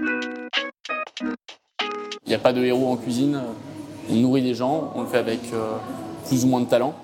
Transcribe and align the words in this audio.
Il 0.00 0.06
n'y 2.28 2.34
a 2.34 2.38
pas 2.38 2.52
de 2.52 2.62
héros 2.62 2.92
en 2.92 2.96
cuisine. 2.96 3.40
On 4.10 4.14
nourrit 4.14 4.42
des 4.42 4.54
gens, 4.54 4.92
on 4.94 5.02
le 5.02 5.08
fait 5.08 5.18
avec 5.18 5.40
euh, 5.52 5.76
plus 6.26 6.44
ou 6.44 6.48
moins 6.48 6.60
de 6.60 6.66
talent, 6.66 6.94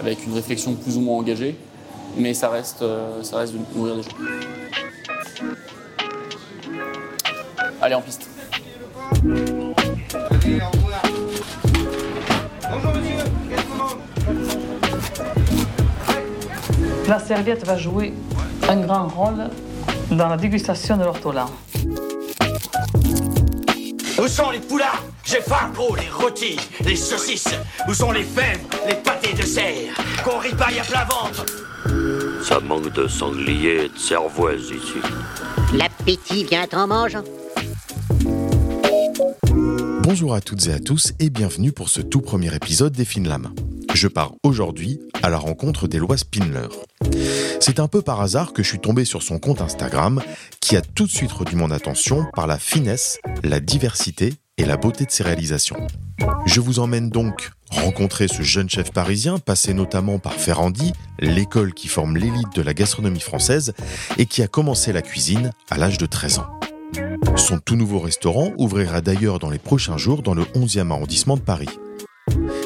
avec 0.00 0.26
une 0.26 0.32
réflexion 0.32 0.74
plus 0.74 0.96
ou 0.96 1.00
moins 1.00 1.18
engagée, 1.18 1.54
mais 2.16 2.34
ça 2.34 2.48
reste, 2.48 2.82
euh, 2.82 3.22
ça 3.22 3.38
reste 3.38 3.52
de 3.52 3.58
nourrir 3.76 3.96
des 3.96 4.02
gens. 4.02 4.10
Allez, 7.82 7.94
en 7.94 8.00
piste. 8.00 8.28
La 17.06 17.18
serviette 17.18 17.66
va 17.66 17.76
jouer 17.76 18.12
un 18.68 18.76
grand 18.76 19.08
rôle 19.08 19.50
dans 20.10 20.28
la 20.28 20.36
dégustation 20.36 20.96
de 20.96 21.04
l'ortolan. 21.04 21.46
Où 24.20 24.28
sont 24.28 24.50
les 24.50 24.58
poulards? 24.60 25.02
J'ai 25.24 25.40
faim, 25.40 25.70
gros, 25.74 25.96
les 25.96 26.10
rôtis, 26.10 26.58
les 26.84 26.96
saucisses. 26.96 27.54
Où 27.88 27.94
sont 27.94 28.12
les 28.12 28.22
fèves, 28.22 28.60
les 28.86 28.96
pâtés 28.96 29.32
de 29.32 29.46
serre? 29.46 29.94
Qu'on 30.22 30.38
ripaille 30.38 30.78
à 30.78 30.82
plat 30.82 31.06
ventre 31.08 31.46
Ça 32.42 32.60
manque 32.60 32.92
de 32.92 33.08
sanglier 33.08 33.84
et 33.84 33.88
de 33.88 33.96
cervoise 33.96 34.68
ici. 34.70 34.98
L'appétit 35.72 36.44
vient 36.44 36.68
en 36.74 36.86
mangeant. 36.86 37.24
Bonjour 40.02 40.34
à 40.34 40.42
toutes 40.42 40.66
et 40.66 40.74
à 40.74 40.80
tous 40.80 41.14
et 41.18 41.30
bienvenue 41.30 41.72
pour 41.72 41.88
ce 41.88 42.02
tout 42.02 42.20
premier 42.20 42.54
épisode 42.54 42.92
des 42.92 43.06
Finlam. 43.06 43.54
Je 43.94 44.06
pars 44.06 44.32
aujourd'hui 44.42 45.00
à 45.22 45.30
la 45.30 45.38
rencontre 45.38 45.88
d'Eloi 45.88 46.18
Spindler. 46.18 46.68
C'est 47.60 47.80
un 47.80 47.88
peu 47.88 48.02
par 48.02 48.20
hasard 48.20 48.52
que 48.52 48.62
je 48.62 48.68
suis 48.68 48.78
tombé 48.80 49.04
sur 49.04 49.22
son 49.22 49.38
compte 49.38 49.60
Instagram 49.60 50.22
qui 50.60 50.76
a 50.76 50.80
tout 50.80 51.06
de 51.06 51.10
suite 51.10 51.32
retenu 51.32 51.58
mon 51.58 51.70
attention 51.70 52.26
par 52.34 52.46
la 52.46 52.58
finesse, 52.58 53.18
la 53.44 53.60
diversité 53.60 54.34
et 54.56 54.64
la 54.64 54.76
beauté 54.76 55.04
de 55.04 55.10
ses 55.10 55.22
réalisations. 55.22 55.86
Je 56.46 56.60
vous 56.60 56.78
emmène 56.78 57.10
donc 57.10 57.50
rencontrer 57.70 58.28
ce 58.28 58.42
jeune 58.42 58.68
chef 58.68 58.92
parisien 58.92 59.38
passé 59.38 59.72
notamment 59.74 60.18
par 60.18 60.34
Ferrandi, 60.34 60.92
l'école 61.18 61.72
qui 61.72 61.88
forme 61.88 62.16
l'élite 62.16 62.54
de 62.54 62.62
la 62.62 62.74
gastronomie 62.74 63.20
française 63.20 63.72
et 64.18 64.26
qui 64.26 64.42
a 64.42 64.48
commencé 64.48 64.92
la 64.92 65.02
cuisine 65.02 65.52
à 65.70 65.78
l'âge 65.78 65.98
de 65.98 66.06
13 66.06 66.40
ans. 66.40 66.60
Son 67.36 67.58
tout 67.58 67.76
nouveau 67.76 68.00
restaurant 68.00 68.52
ouvrira 68.58 69.00
d'ailleurs 69.00 69.38
dans 69.38 69.50
les 69.50 69.58
prochains 69.58 69.96
jours 69.96 70.22
dans 70.22 70.34
le 70.34 70.42
11e 70.42 70.90
arrondissement 70.90 71.36
de 71.36 71.42
Paris. 71.42 71.68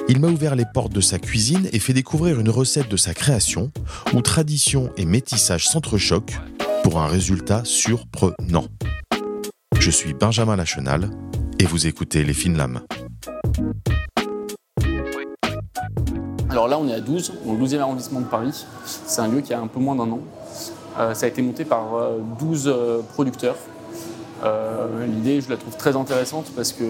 Il 0.07 0.21
m'a 0.21 0.29
ouvert 0.29 0.55
les 0.55 0.67
portes 0.67 0.93
de 0.93 1.01
sa 1.01 1.19
cuisine 1.19 1.67
et 1.73 1.79
fait 1.79 1.95
découvrir 1.95 2.39
une 2.39 2.51
recette 2.51 2.91
de 2.91 2.97
sa 2.99 3.15
création 3.15 3.73
où 4.13 4.21
tradition 4.21 4.91
et 4.99 5.07
métissage 5.07 5.67
s'entrechoquent 5.67 6.39
pour 6.83 7.01
un 7.01 7.07
résultat 7.07 7.63
surprenant. 7.65 8.67
Je 9.79 9.91
suis 9.91 10.13
Benjamin 10.13 10.57
Lachenal 10.57 11.09
et 11.59 11.65
vous 11.65 11.87
écoutez 11.87 12.23
Les 12.23 12.35
Fines 12.35 12.59
Lames. 12.59 12.81
Alors 16.51 16.69
là, 16.69 16.79
on 16.79 16.87
est 16.87 16.95
à 16.95 17.01
12, 17.01 17.33
dans 17.47 17.55
le 17.55 17.59
12e 17.65 17.79
arrondissement 17.79 18.21
de 18.21 18.27
Paris. 18.27 18.67
C'est 18.85 19.23
un 19.23 19.29
lieu 19.29 19.41
qui 19.41 19.55
a 19.55 19.61
un 19.61 19.67
peu 19.69 19.81
moins 19.81 19.97
d'un 19.97 20.11
an. 20.13 20.21
Euh, 20.99 21.15
ça 21.15 21.25
a 21.25 21.29
été 21.31 21.41
monté 21.41 21.65
par 21.65 21.95
euh, 21.95 22.19
12 22.39 22.65
euh, 22.67 23.01
producteurs. 23.15 23.57
Euh, 24.45 25.07
L'idée, 25.07 25.41
je 25.41 25.49
la 25.49 25.57
trouve 25.57 25.77
très 25.79 25.97
intéressante 25.97 26.53
parce 26.55 26.73
que 26.73 26.85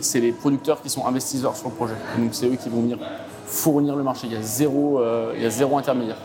c'est 0.00 0.20
les 0.20 0.32
producteurs 0.32 0.80
qui 0.82 0.90
sont 0.90 1.06
investisseurs 1.06 1.56
sur 1.56 1.68
le 1.68 1.74
projet. 1.74 1.94
Donc 2.18 2.30
c'est 2.32 2.46
eux 2.46 2.56
qui 2.56 2.68
vont 2.68 2.80
venir 2.80 2.98
fournir 3.46 3.96
le 3.96 4.02
marché. 4.02 4.26
Il 4.26 4.34
y 4.34 4.36
a 4.36 4.42
zéro, 4.42 5.00
euh, 5.00 5.32
il 5.36 5.42
y 5.42 5.46
a 5.46 5.50
zéro 5.50 5.78
intermédiaire. 5.78 6.18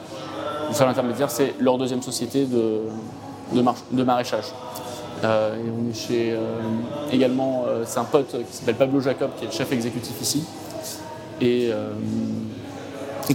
Le 0.69 0.73
seul 0.73 0.87
intermédiaire, 0.87 1.29
c'est 1.31 1.53
leur 1.59 1.77
deuxième 1.77 2.01
société 2.01 2.45
de, 2.45 2.81
de, 3.53 3.61
mar- 3.61 3.75
de 3.91 4.03
maraîchage. 4.03 4.45
Euh, 5.23 5.55
et 5.55 5.69
on 5.69 5.89
est 5.89 5.93
chez 5.93 6.33
euh, 6.33 6.39
également, 7.11 7.63
euh, 7.65 7.83
c'est 7.85 7.99
un 7.99 8.03
pote 8.03 8.31
qui 8.31 8.57
s'appelle 8.57 8.75
Pablo 8.75 8.99
Jacob, 8.99 9.29
qui 9.37 9.45
est 9.45 9.47
le 9.47 9.53
chef 9.53 9.71
exécutif 9.71 10.21
ici, 10.21 10.43
et, 11.39 11.69
euh, 11.71 11.91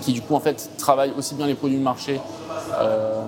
qui 0.02 0.12
du 0.12 0.20
coup 0.20 0.34
en 0.34 0.41
fait 0.41 0.68
travaille 0.76 1.12
aussi 1.16 1.34
bien 1.34 1.47
les 1.47 1.54
produits 1.54 1.78
de 1.78 1.82
marché 1.82 2.20
euh, 2.78 3.22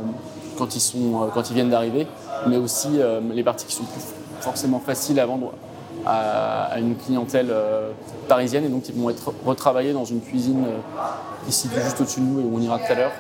quand 0.59 0.75
ils 0.77 0.81
sont, 0.81 1.23
euh, 1.23 1.27
quand 1.33 1.49
ils 1.49 1.55
viennent 1.55 1.71
d'arriver, 1.71 2.07
mais 2.47 2.59
aussi 2.59 2.89
euh, 2.99 3.21
les 3.33 3.43
parties 3.43 3.65
qui 3.65 3.75
sont 3.75 3.85
plus 3.85 4.03
forcément 4.41 4.79
faciles 4.79 5.19
à 5.21 5.25
vendre 5.27 5.53
à, 6.07 6.79
une 6.79 6.97
clientèle 6.97 7.49
euh, 7.51 7.91
parisienne, 8.29 8.65
et 8.65 8.69
donc 8.69 8.89
ils 8.89 8.95
vont 8.95 9.11
être 9.11 9.33
retravaillés 9.45 9.93
dans 9.93 10.05
une 10.05 10.21
cuisine 10.21 10.65
euh, 10.67 11.49
ici 11.49 11.69
juste 11.83 12.01
au-dessus 12.01 12.21
de 12.21 12.25
nous 12.25 12.41
et 12.41 12.45
où 12.45 12.57
on 12.57 12.61
ira 12.61 12.79
tout 12.79 12.93
à 12.93 12.95
l'heure 12.95 13.13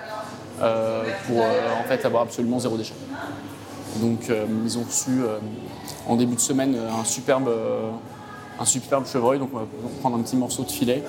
euh, 0.62 1.02
pour 1.26 1.38
euh, 1.38 1.80
en 1.80 1.84
fait 1.84 2.04
avoir 2.04 2.22
absolument 2.22 2.58
zéro 2.58 2.76
déchet. 2.76 2.94
Donc 3.96 4.30
ils 4.64 4.78
ont 4.78 4.84
reçu 4.84 5.22
en 6.06 6.14
début 6.14 6.36
de 6.36 6.40
semaine 6.40 6.76
un 6.96 7.04
superbe, 7.04 7.50
un 8.60 8.64
superbe 8.64 9.04
chevreuil. 9.04 9.40
Donc 9.40 9.50
on 9.52 9.58
va 9.58 9.64
prendre 9.98 10.16
un 10.16 10.20
petit 10.20 10.36
morceau 10.36 10.62
de 10.62 10.70
filet 10.70 11.02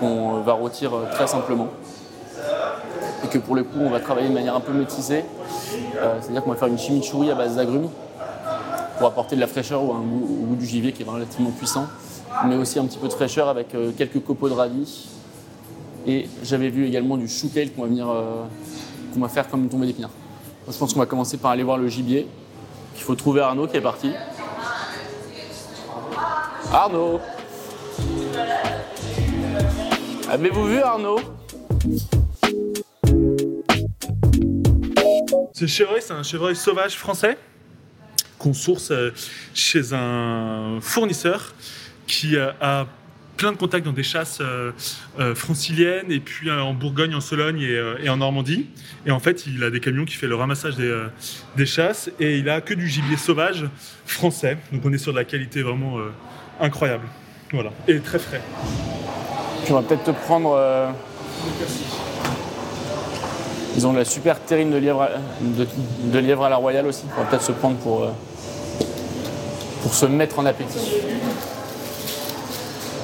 qu'on 0.00 0.40
va 0.40 0.54
rôtir 0.54 0.90
très 1.12 1.28
simplement. 1.28 1.68
Et 3.24 3.28
que 3.28 3.38
pour 3.38 3.54
le 3.54 3.62
coup 3.62 3.78
on 3.78 3.90
va 3.90 4.00
travailler 4.00 4.28
de 4.28 4.34
manière 4.34 4.56
un 4.56 4.60
peu 4.60 4.72
métissée. 4.72 5.24
Euh, 5.96 6.18
C'est-à-dire 6.20 6.42
qu'on 6.42 6.50
va 6.50 6.56
faire 6.56 6.68
une 6.68 6.78
chimichurri 6.78 7.30
à 7.30 7.34
base 7.34 7.56
d'agrumes 7.56 7.88
pour 8.98 9.06
apporter 9.06 9.36
de 9.36 9.40
la 9.40 9.46
fraîcheur 9.46 9.82
ou 9.82 9.92
un 9.92 10.00
goût, 10.00 10.56
du 10.58 10.66
gibier 10.66 10.92
qui 10.92 11.02
est 11.02 11.06
relativement 11.06 11.50
puissant. 11.50 11.86
Mais 12.46 12.56
aussi 12.56 12.78
un 12.78 12.86
petit 12.86 12.98
peu 12.98 13.08
de 13.08 13.12
fraîcheur 13.12 13.48
avec 13.48 13.74
euh, 13.74 13.92
quelques 13.96 14.22
copeaux 14.22 14.48
de 14.48 14.54
radis. 14.54 15.08
Et 16.06 16.28
j'avais 16.42 16.68
vu 16.68 16.86
également 16.86 17.16
du 17.16 17.28
chou 17.28 17.50
kale 17.52 17.70
qu'on 17.72 17.82
va 17.82 17.88
venir, 17.88 18.08
euh, 18.08 18.44
qu'on 19.12 19.20
va 19.20 19.28
faire 19.28 19.48
comme 19.48 19.62
une 19.62 19.68
tombée 19.68 19.86
d'épinards. 19.86 20.10
Je 20.68 20.76
pense 20.76 20.92
qu'on 20.92 21.00
va 21.00 21.06
commencer 21.06 21.36
par 21.36 21.50
aller 21.50 21.62
voir 21.62 21.78
le 21.78 21.88
gibier. 21.88 22.26
Il 22.96 23.02
faut 23.02 23.14
trouver 23.14 23.40
Arnaud 23.40 23.66
qui 23.66 23.76
est 23.76 23.80
parti. 23.80 24.12
Arnaud 26.72 27.20
Avez-vous 30.28 30.64
vu 30.64 30.80
Arnaud? 30.80 31.20
Ce 35.52 35.66
chevreuil, 35.66 36.02
c'est 36.02 36.12
un 36.12 36.22
chevreuil 36.22 36.56
sauvage 36.56 36.98
français? 36.98 37.38
Qu'on 38.38 38.54
source 38.54 38.90
euh, 38.90 39.10
chez 39.54 39.92
un 39.92 40.78
fournisseur 40.80 41.54
qui 42.06 42.36
a 42.36 42.86
plein 43.36 43.52
de 43.52 43.56
contacts 43.56 43.84
dans 43.84 43.92
des 43.92 44.02
chasses 44.02 44.38
euh, 44.40 44.72
euh, 45.18 45.34
franciliennes 45.34 46.10
et 46.10 46.20
puis 46.20 46.50
en 46.50 46.72
Bourgogne, 46.72 47.14
en 47.14 47.20
Sologne 47.20 47.60
et, 47.60 48.08
en 48.08 48.16
Normandie. 48.16 48.66
Et 49.04 49.10
en 49.10 49.18
fait, 49.18 49.46
il 49.46 49.62
a 49.64 49.70
des 49.70 49.80
camions 49.80 50.04
qui 50.04 50.14
fait 50.14 50.28
le 50.28 50.36
ramassage 50.36 50.76
des, 50.76 51.66
chasses 51.66 52.10
et 52.20 52.38
il 52.38 52.48
a 52.48 52.60
que 52.60 52.74
du 52.74 52.88
gibier 52.88 53.16
sauvage 53.16 53.64
français. 54.06 54.56
Donc 54.72 54.82
on 54.84 54.92
est 54.92 54.98
sur 54.98 55.12
de 55.12 55.18
la 55.18 55.24
qualité 55.24 55.62
vraiment 55.62 55.98
incroyable. 56.60 57.06
Voilà. 57.52 57.72
Et 57.86 58.00
très 58.00 58.18
frais. 58.18 58.40
Puis 59.64 59.72
on 59.72 59.80
va 59.80 59.82
peut-être 59.82 60.04
te 60.04 60.10
prendre. 60.10 60.52
euh, 60.52 60.90
Ils 63.76 63.86
ont 63.86 63.92
de 63.92 63.98
la 63.98 64.04
super 64.06 64.40
terrine 64.40 64.70
de 64.70 64.78
lièvre, 64.78 65.02
à... 65.02 65.08
de... 65.40 65.66
de 66.04 66.18
lièvre 66.18 66.44
à 66.44 66.48
la 66.48 66.56
royale 66.56 66.86
aussi. 66.86 67.04
On 67.16 67.20
va 67.22 67.28
peut-être 67.28 67.42
se 67.42 67.52
prendre 67.52 67.76
pour, 67.76 68.04
euh, 68.04 68.08
pour 69.82 69.92
se 69.92 70.06
mettre 70.06 70.38
en 70.38 70.46
appétit. 70.46 70.78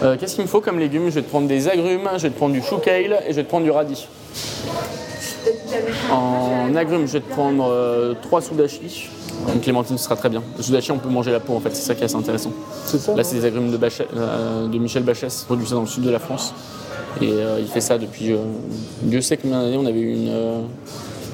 Euh, 0.03 0.17
Qu'est-ce 0.19 0.35
qu'il 0.35 0.45
me 0.45 0.49
faut 0.49 0.61
comme 0.61 0.79
légumes? 0.79 1.11
Je 1.11 1.17
vais 1.17 1.23
te 1.23 1.29
prendre 1.29 1.47
des 1.47 1.69
agrumes, 1.69 2.09
je 2.17 2.23
vais 2.23 2.31
te 2.31 2.37
prendre 2.37 2.55
du 2.55 2.63
chou 2.63 2.79
kale 2.79 3.21
et 3.27 3.31
je 3.31 3.37
vais 3.37 3.45
te 3.45 3.49
prendre 3.49 3.65
du 3.65 3.71
radis. 3.71 4.09
En 6.11 6.75
agrumes, 6.75 7.07
je 7.07 7.13
vais 7.13 7.21
te 7.21 7.31
prendre 7.31 7.69
euh, 7.71 8.15
trois 8.23 8.41
soudachi. 8.41 9.11
Une 9.53 9.61
clémentine, 9.61 9.99
ce 9.99 10.05
sera 10.05 10.17
très 10.17 10.29
bien. 10.29 10.43
Le 10.57 10.63
soudachi, 10.63 10.91
on 10.93 10.99
peut 10.99 11.09
manger 11.09 11.33
la 11.33 11.41
peau 11.41 11.55
en 11.55 11.61
fait, 11.61 11.71
c'est 11.75 11.83
ça 11.83 11.95
qui 11.95 12.03
est 12.03 12.07
assez 12.07 12.17
intéressant. 12.17 12.51
Ça 12.87 13.15
Là, 13.15 13.25
c'est 13.25 13.37
des 13.37 13.45
agrumes 13.45 13.71
de, 13.71 13.79
euh, 14.17 14.69
de 14.69 14.79
Michel 14.79 15.03
Bachès, 15.03 15.43
produits 15.45 15.69
dans 15.71 15.83
le 15.83 15.87
sud 15.87 16.03
de 16.03 16.11
la 16.11 16.19
France. 16.19 16.55
Et 17.21 17.31
euh, 17.31 17.61
il 17.61 17.67
fait 17.69 17.81
ça 17.81 17.99
depuis. 17.99 18.33
euh, 18.33 18.39
Dieu 19.03 19.21
sait 19.21 19.37
combien 19.37 19.63
d'années. 19.63 19.77
On 19.77 19.87
avait 19.87 20.01
eu 20.01 20.13
une, 20.15 20.29
euh, 20.31 20.61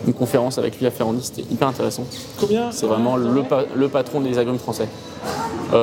une 0.07 0.13
conférence 0.13 0.59
avec 0.59 0.79
lui 0.79 0.87
à 0.87 0.91
Ferrandi, 0.91 1.21
c'était 1.23 1.43
hyper 1.51 1.69
intéressant. 1.69 2.05
Combien 2.41 2.71
C'est 2.73 2.87
vraiment 2.87 3.17
le, 3.17 3.43
pa- 3.43 3.65
le 3.75 3.89
patron 3.89 4.21
des 4.21 4.39
agrumes 4.39 4.59
français. 4.59 4.89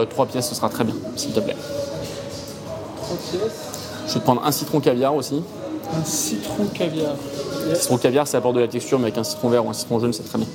Trois 0.09 0.25
pièces, 0.25 0.49
ce 0.49 0.55
sera 0.55 0.67
très 0.69 0.83
bien, 0.83 0.95
s'il 1.15 1.31
te 1.31 1.39
plaît. 1.39 1.55
Je 4.07 4.13
vais 4.13 4.19
te 4.19 4.23
prendre 4.23 4.43
un 4.43 4.51
citron 4.51 4.79
caviar 4.79 5.15
aussi. 5.15 5.41
Un 5.95 6.03
citron 6.03 6.65
caviar. 6.73 7.13
Citron 7.75 7.97
caviar, 7.97 8.27
ça 8.27 8.37
apporte 8.39 8.55
de 8.55 8.61
la 8.61 8.67
texture, 8.67 8.97
mais 8.99 9.05
avec 9.05 9.17
un 9.17 9.23
citron 9.23 9.49
vert 9.49 9.65
ou 9.65 9.69
un 9.69 9.73
citron 9.73 9.99
jaune, 9.99 10.13
c'est 10.13 10.23
très 10.23 10.37
bien. 10.39 10.47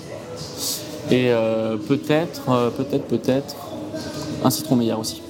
Et 1.11 1.31
euh, 1.31 1.77
peut-être, 1.77 2.43
euh, 2.49 2.71
peut-être, 2.71 3.05
peut-être, 3.07 3.55
un 4.45 4.51
citron 4.51 4.77
meilleur 4.77 4.99
aussi. 5.01 5.23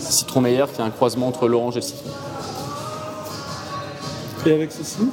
Citron 0.00 0.40
meilleur 0.40 0.72
qui 0.72 0.80
est 0.80 0.84
un 0.84 0.90
croisement 0.90 1.28
entre 1.28 1.46
l'orange 1.48 1.74
et 1.76 1.80
le 1.80 1.86
citron. 1.86 2.10
Et 4.46 4.52
avec 4.52 4.72
ceci 4.72 5.08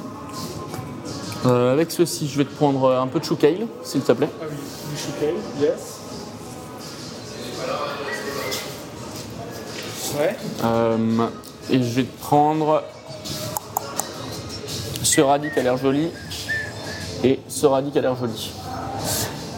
Euh, 1.46 1.72
avec 1.72 1.90
ceci, 1.90 2.28
je 2.28 2.38
vais 2.38 2.44
te 2.44 2.54
prendre 2.54 2.92
un 2.96 3.06
peu 3.06 3.20
de 3.20 3.24
chou 3.24 3.36
s'il 3.84 4.00
te 4.00 4.12
plaît. 4.12 4.28
Ah 4.40 4.44
oui, 4.50 4.56
du 4.90 4.96
chouquet, 4.96 5.34
yes. 5.60 5.98
Ouais. 10.18 10.36
Euh, 10.64 11.28
et 11.70 11.82
je 11.82 11.94
vais 11.94 12.02
te 12.04 12.20
prendre 12.20 12.82
ce 15.02 15.20
radis 15.20 15.50
qui 15.52 15.60
a 15.60 15.62
l'air 15.62 15.76
joli 15.76 16.08
et 17.22 17.38
ce 17.48 17.66
radis 17.66 17.90
qui 17.90 17.98
a 17.98 18.02
l'air 18.02 18.16
joli. 18.16 18.52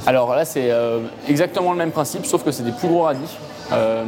Alors 0.07 0.35
là, 0.35 0.45
c'est 0.45 0.71
euh, 0.71 1.01
exactement 1.29 1.73
le 1.73 1.79
même 1.79 1.93
principe, 1.93 2.27
sauf 2.27 2.43
que 2.43 2.51
c'est 2.51 2.65
des 2.65 2.73
plus 2.73 2.89
gros 2.89 3.03
radis. 3.03 3.21
euh, 3.73 4.05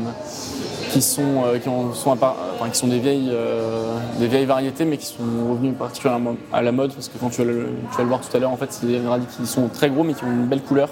qui 0.93 1.01
sont, 1.03 1.45
euh, 1.47 1.59
qui, 1.59 1.69
ont- 1.69 1.95
sont 1.95 2.11
enfin, 2.11 2.35
qui 2.71 2.79
sont 2.79 2.87
des, 2.87 2.99
vieilles, 2.99 3.31
euh, 3.33 3.97
des 4.19 4.27
vieilles 4.27 4.45
variétés, 4.45 4.85
mais 4.85 4.99
qui 4.99 5.07
sont 5.07 5.23
revenus 5.51 5.75
particulièrement 5.79 6.37
à 6.53 6.61
la 6.63 6.71
mode, 6.73 6.93
parce 6.93 7.09
que 7.09 7.17
quand 7.19 7.31
tu 7.31 7.39
vas 7.39 7.45
le, 7.51 7.69
tu 7.91 7.97
vas 7.97 8.03
le 8.03 8.09
voir 8.09 8.21
tout 8.21 8.37
à 8.37 8.41
l'heure, 8.41 8.51
en 8.51 8.57
fait, 8.57 8.73
c'est 8.73 8.87
des 8.87 9.01
radis 9.01 9.27
qui 9.39 9.47
sont 9.47 9.69
très 9.69 9.89
gros, 9.89 10.05
mais 10.05 10.13
qui 10.15 10.25
ont 10.25 10.31
une 10.31 10.47
belle 10.47 10.63
couleur. 10.63 10.91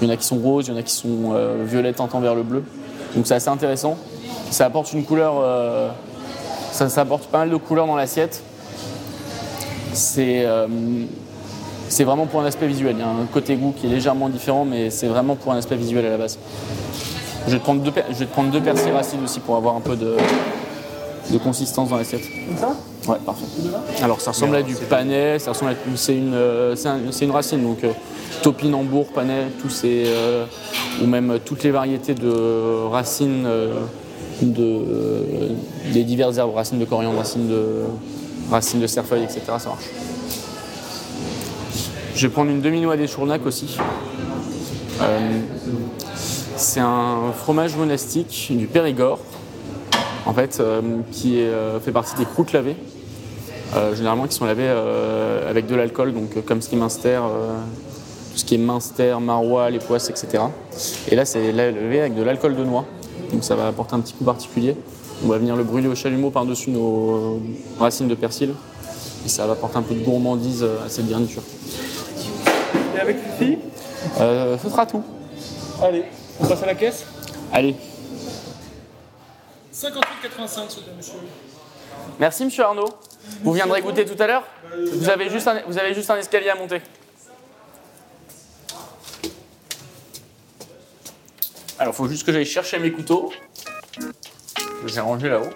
Il 0.00 0.08
y 0.08 0.10
en 0.10 0.14
a 0.14 0.16
qui 0.16 0.24
sont 0.26 0.38
roses, 0.38 0.66
il 0.68 0.72
y 0.72 0.76
en 0.76 0.78
a 0.78 0.82
qui 0.82 0.92
sont 0.94 1.32
euh, 1.32 1.64
violettes 1.64 1.96
tentant 1.96 2.20
vers 2.20 2.34
le 2.34 2.42
bleu. 2.42 2.62
Donc 3.14 3.26
c'est 3.26 3.34
assez 3.34 3.48
intéressant. 3.48 3.96
Ça 4.50 4.66
apporte 4.66 4.92
une 4.92 5.04
couleur, 5.04 5.34
ça, 6.72 6.88
ça 6.88 7.02
apporte 7.02 7.24
pas 7.26 7.38
mal 7.38 7.50
de 7.50 7.56
couleurs 7.56 7.86
dans 7.86 7.96
l'assiette. 7.96 8.42
C'est 9.92 10.46
c'est 11.88 12.04
vraiment 12.04 12.26
pour 12.26 12.40
un 12.40 12.44
aspect 12.44 12.66
visuel. 12.66 12.96
Il 12.98 13.00
y 13.00 13.02
a 13.02 13.08
un 13.08 13.26
côté 13.32 13.56
goût 13.56 13.74
qui 13.76 13.86
est 13.86 13.90
légèrement 13.90 14.28
différent, 14.28 14.64
mais 14.64 14.90
c'est 14.90 15.06
vraiment 15.08 15.36
pour 15.36 15.52
un 15.52 15.56
aspect 15.56 15.76
visuel 15.76 16.04
à 16.06 16.10
la 16.10 16.18
base. 16.18 16.38
Je 17.48 17.52
vais 17.54 17.58
te 17.58 17.64
prendre 17.64 17.82
deux, 17.82 17.92
je 18.10 18.14
vais 18.18 18.26
te 18.26 18.30
prendre 18.32 18.50
deux 18.50 18.60
persil 18.60 18.92
racines 18.92 19.24
aussi 19.24 19.40
pour 19.40 19.56
avoir 19.56 19.74
un 19.74 19.80
peu 19.80 19.96
de, 19.96 20.16
de 21.30 21.38
consistance 21.38 21.88
dans 21.88 21.96
l'assiette. 21.96 22.22
ça 22.58 22.76
Ouais, 23.08 23.16
parfait. 23.24 23.44
Alors 24.02 24.20
ça 24.20 24.32
ressemble 24.32 24.56
à 24.56 24.62
du 24.62 24.74
panais, 24.74 25.38
ça 25.38 25.52
ressemble 25.52 25.70
à 25.70 25.74
c'est 25.96 26.14
une, 26.16 26.34
euh, 26.34 26.76
c'est 26.76 26.88
un- 26.88 27.00
c'est 27.10 27.24
une 27.24 27.30
racine 27.30 27.62
donc 27.62 27.82
euh, 27.84 27.92
topinambour, 28.42 29.06
panais, 29.14 29.46
tous 29.62 29.70
ces 29.70 30.04
euh, 30.06 30.44
ou 31.02 31.06
même 31.06 31.30
euh, 31.30 31.38
toutes 31.42 31.62
les 31.64 31.70
variétés 31.70 32.12
de 32.12 32.86
racines 32.90 33.44
euh, 33.46 33.72
de 34.42 34.62
euh, 34.62 35.48
des 35.92 36.04
diverses 36.04 36.36
herbes, 36.36 36.54
racines 36.54 36.78
de 36.78 36.84
coriandre, 36.84 37.16
racines 37.16 37.48
de 37.48 37.84
racines 38.50 38.80
de 38.80 38.86
cerfeuil, 38.86 39.22
etc. 39.22 39.40
Ça 39.58 39.70
marche. 39.70 39.84
Je 42.14 42.26
vais 42.26 42.32
prendre 42.32 42.50
une 42.50 42.60
demi-noix 42.60 42.96
d'échournac 42.98 43.46
aussi. 43.46 43.76
Euh, 45.00 45.18
c'est 46.58 46.80
un 46.80 47.32
fromage 47.32 47.76
monastique 47.76 48.48
du 48.50 48.66
Périgord, 48.66 49.20
en 50.26 50.34
fait, 50.34 50.58
euh, 50.60 50.82
qui 51.12 51.38
est, 51.40 51.46
euh, 51.46 51.80
fait 51.80 51.92
partie 51.92 52.16
des 52.16 52.24
croûtes 52.24 52.52
lavées. 52.52 52.76
Euh, 53.76 53.94
généralement 53.94 54.26
qui 54.26 54.34
sont 54.34 54.46
lavées 54.46 54.68
avec 55.48 55.66
de 55.66 55.74
l'alcool, 55.74 56.14
donc 56.14 56.42
comme 56.44 56.62
ce 56.62 56.68
qui 56.68 56.74
est 56.74 56.78
Minster, 56.78 57.20
euh, 57.22 57.54
tout 58.32 58.38
ce 58.38 58.44
qui 58.44 58.54
est 58.54 58.58
Minster, 58.58 59.16
Marois, 59.20 59.68
les 59.70 59.78
poisses, 59.78 60.08
etc. 60.08 60.44
Et 61.10 61.14
là, 61.14 61.24
c'est 61.26 61.52
lavé 61.52 62.00
avec 62.00 62.14
de 62.14 62.22
l'alcool 62.22 62.56
de 62.56 62.64
noix, 62.64 62.86
donc 63.30 63.44
ça 63.44 63.56
va 63.56 63.68
apporter 63.68 63.94
un 63.94 64.00
petit 64.00 64.14
coup 64.14 64.24
particulier. 64.24 64.74
On 65.24 65.28
va 65.28 65.36
venir 65.36 65.54
le 65.54 65.64
brûler 65.64 65.88
au 65.88 65.94
chalumeau 65.94 66.30
par-dessus 66.30 66.70
nos 66.70 67.40
racines 67.78 68.08
de 68.08 68.14
persil, 68.14 68.54
et 69.26 69.28
ça 69.28 69.46
va 69.46 69.52
apporter 69.52 69.76
un 69.76 69.82
peu 69.82 69.94
de 69.94 70.02
gourmandise 70.02 70.62
à 70.64 70.88
cette 70.88 71.08
garniture. 71.08 71.42
Et 72.96 73.00
avec 73.00 73.18
Fifi 73.38 73.58
Euh, 74.20 74.56
ce 74.62 74.70
sera 74.70 74.86
tout. 74.86 75.02
Allez, 75.82 76.04
on 76.40 76.46
passe 76.46 76.62
à 76.62 76.66
la 76.66 76.74
caisse 76.74 77.04
Allez, 77.52 77.74
58,85 79.72 80.68
s'il 80.68 80.78
vous 80.80 80.84
plaît, 80.84 80.92
monsieur. 80.96 81.14
merci 82.18 82.44
Monsieur 82.44 82.64
Arnaud. 82.64 82.88
Vous 83.42 83.52
viendrez 83.52 83.80
goûter 83.80 84.04
tout 84.04 84.20
à 84.22 84.26
l'heure 84.26 84.44
vous 84.92 85.08
avez, 85.08 85.30
juste 85.30 85.46
un, 85.48 85.62
vous 85.66 85.78
avez 85.78 85.94
juste 85.94 86.10
un 86.10 86.16
escalier 86.16 86.50
à 86.50 86.54
monter. 86.54 86.80
Alors, 91.78 91.94
il 91.94 91.96
faut 91.96 92.08
juste 92.08 92.26
que 92.26 92.32
j'aille 92.32 92.44
chercher 92.44 92.78
mes 92.80 92.90
couteaux. 92.90 93.32
que 93.96 94.88
J'ai 94.88 95.00
rangé 95.00 95.28
là-haut. 95.28 95.50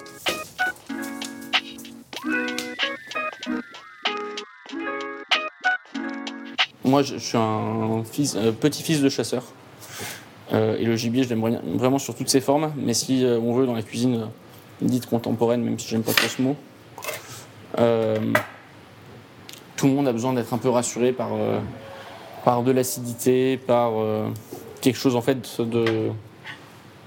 Moi, 6.85 7.03
je, 7.03 7.15
je 7.15 7.25
suis 7.25 7.39
un 7.39 8.03
fils, 8.05 8.35
euh, 8.37 8.53
petit-fils 8.53 9.01
de 9.01 9.09
chasseur. 9.09 9.43
Euh, 10.53 10.77
et 10.79 10.85
le 10.85 10.97
gibier, 10.97 11.23
je 11.25 11.29
l'aime 11.31 11.41
vra- 11.41 11.61
vraiment 11.65 11.99
sur 11.99 12.15
toutes 12.15 12.29
ses 12.29 12.41
formes. 12.41 12.73
Mais 12.77 12.95
si 12.95 13.25
euh, 13.25 13.39
on 13.41 13.55
veut, 13.55 13.67
dans 13.67 13.75
la 13.75 13.83
cuisine 13.83 14.17
euh, 14.17 14.27
dite 14.83 15.07
contemporaine, 15.07 15.63
même 15.63 15.79
si 15.79 15.89
j'aime 15.89 16.03
pas 16.03 16.13
trop 16.13 16.29
ce 16.29 16.43
mot, 16.43 16.57
tout 19.77 19.87
le 19.87 19.93
monde 19.95 20.07
a 20.09 20.13
besoin 20.13 20.33
d'être 20.35 20.53
un 20.53 20.59
peu 20.59 20.69
rassuré 20.69 21.13
par, 21.13 21.31
par 22.45 22.63
de 22.63 22.71
l'acidité, 22.71 23.57
par 23.57 23.93
quelque 24.81 24.97
chose 24.99 25.17
en 25.17 25.23
fait 25.23 25.61
de 25.61 26.11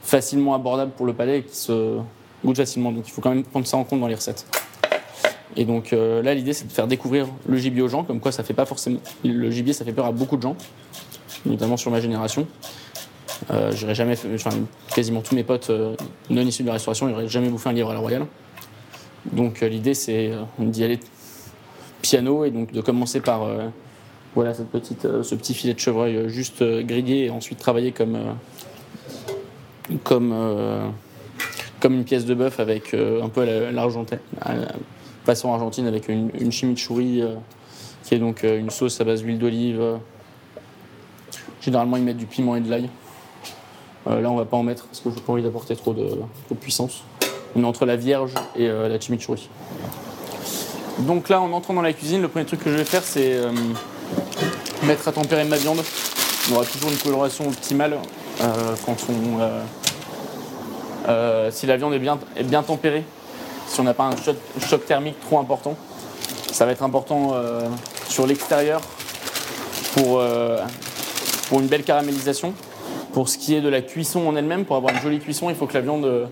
facilement 0.02 0.56
abordable 0.56 0.92
pour 0.92 1.06
le 1.06 1.14
palais 1.14 1.40
et 1.40 1.44
qui 1.44 1.56
se 1.56 2.00
goûte 2.44 2.58
facilement. 2.58 2.92
Donc 2.92 3.08
il 3.08 3.12
faut 3.12 3.22
quand 3.22 3.30
même 3.30 3.44
prendre 3.44 3.68
ça 3.68 3.78
en 3.78 3.84
compte 3.84 4.00
dans 4.02 4.08
les 4.08 4.16
recettes. 4.16 4.46
Et 5.56 5.66
donc 5.66 5.92
là, 5.92 6.34
l'idée, 6.34 6.54
c'est 6.54 6.66
de 6.68 6.72
faire 6.72 6.88
découvrir 6.88 7.28
le 7.48 7.58
gibier 7.58 7.82
aux 7.82 7.88
gens, 7.88 8.04
comme 8.04 8.20
quoi 8.20 8.32
ça 8.32 8.44
fait 8.44 8.54
pas 8.54 8.66
forcément. 8.66 9.00
Le 9.24 9.52
gibier, 9.52 9.74
ça 9.74 9.86
fait 9.86 9.94
peur 9.94 10.06
à 10.08 10.12
beaucoup 10.12 10.36
de 10.36 10.42
gens, 10.42 10.56
notamment 11.46 11.78
sur 11.78 11.92
ma 11.92 12.02
génération. 12.02 12.48
Euh, 13.52 13.72
jamais 13.72 14.16
enfin, 14.34 14.52
quasiment 14.94 15.22
tous 15.22 15.36
mes 15.36 15.44
potes 15.44 15.70
euh, 15.70 15.96
non 16.30 16.42
issus 16.42 16.64
de 16.64 16.68
la 16.68 16.74
restauration, 16.74 17.08
n'auraient 17.08 17.28
jamais 17.28 17.50
bouffé 17.50 17.70
un 17.70 17.74
livre 17.74 17.90
à 17.92 17.94
la 17.94 18.00
royale. 18.00 18.26
Donc 19.32 19.62
euh, 19.62 19.68
l'idée, 19.68 19.94
c'est 19.94 20.32
d'y 20.60 20.84
aller 20.84 21.00
piano 22.02 22.46
et 22.46 22.52
donc 22.52 22.72
de 22.72 22.82
commencer 22.82 23.20
par 23.20 23.48
voilà 24.36 24.54
cette 24.54 24.70
petite, 24.70 25.08
ce 25.24 25.36
petit 25.36 25.54
filet 25.54 25.74
de 25.74 25.80
chevreuil 25.80 26.30
juste 26.30 26.64
grillé 26.64 27.26
et 27.26 27.30
ensuite 27.30 27.58
travailler 27.58 27.92
comme 27.92 28.18
comme 30.04 30.34
comme 31.80 31.94
une 31.94 32.04
pièce 32.04 32.26
de 32.26 32.34
bœuf 32.36 32.60
avec 32.60 32.94
un 32.94 33.30
peu 33.30 33.42
à 33.42 33.46
la- 33.46 33.72
l'argentin, 33.72 34.18
à 34.42 34.56
la 34.56 34.68
façon 35.26 35.52
argentine 35.52 35.88
avec 35.88 36.08
une, 36.10 36.30
une 36.40 36.52
chimichurri 36.52 37.24
qui 38.04 38.14
est 38.16 38.20
donc 38.20 38.44
une 38.44 38.70
sauce 38.70 39.02
à 39.02 39.04
base 39.04 39.24
d'huile 39.24 39.40
d'olive. 39.40 39.82
Généralement, 41.62 41.98
ils 41.98 42.04
mettent 42.04 42.18
du 42.18 42.28
piment 42.28 42.56
et 42.56 42.62
de 42.62 42.70
l'ail. 42.70 42.90
Euh, 44.08 44.22
là, 44.22 44.30
on 44.30 44.36
va 44.36 44.46
pas 44.46 44.58
en 44.58 44.64
mettre 44.64 44.86
parce 44.86 45.00
que 45.00 45.10
j'ai 45.10 45.22
pas 45.22 45.34
envie 45.34 45.42
d'apporter 45.42 45.76
trop 45.76 45.94
de, 45.94 46.08
puissance. 46.60 47.04
On 47.56 47.64
est 47.64 47.66
entre 47.66 47.86
la 47.86 47.96
vierge 47.96 48.32
et 48.56 48.68
euh, 48.68 48.88
la 48.88 49.00
chimichurri. 49.00 49.50
Donc 51.00 51.30
là, 51.30 51.42
en 51.42 51.52
entrant 51.52 51.74
dans 51.74 51.82
la 51.82 51.94
cuisine, 51.94 52.22
le 52.22 52.28
premier 52.28 52.46
truc 52.46 52.64
que 52.64 52.72
je 52.72 52.78
vais 52.78 52.86
faire, 52.86 53.04
c'est 53.04 53.34
euh, 53.34 53.52
mettre 54.84 55.08
à 55.08 55.12
tempérer 55.12 55.44
ma 55.44 55.58
viande. 55.58 55.82
On 56.50 56.56
aura 56.56 56.66
toujours 56.66 56.92
une 56.92 56.98
coloration 56.98 57.48
optimale 57.48 57.98
quand 58.86 58.96
on, 59.10 59.40
si 61.50 61.66
la 61.66 61.78
viande 61.78 61.94
est 61.94 62.44
bien, 62.44 62.64
tempérée. 62.64 63.04
Si 63.68 63.80
on 63.80 63.84
n'a 63.84 63.96
pas 63.96 64.04
un 64.04 64.16
choc, 64.16 64.86
thermique 64.86 65.20
trop 65.22 65.40
important, 65.40 65.76
ça 66.52 66.68
va 66.68 66.74
être 66.74 66.84
important 66.84 67.34
sur 68.08 68.28
l'extérieur 68.28 68.80
pour 69.96 70.22
une 70.22 71.68
belle 71.68 71.84
caramélisation. 71.84 72.54
Pour 73.16 73.30
ce 73.30 73.38
qui 73.38 73.56
est 73.56 73.62
de 73.62 73.70
la 73.70 73.82
cuisson 73.82 74.28
en 74.28 74.36
elle-même, 74.36 74.66
pour 74.66 74.76
avoir 74.76 74.94
une 74.94 75.00
jolie 75.00 75.20
cuisson, 75.20 75.50
il 75.50 75.56
faut 75.56 75.68
que 75.68 75.74
la 75.74 75.80
viande 75.80 76.28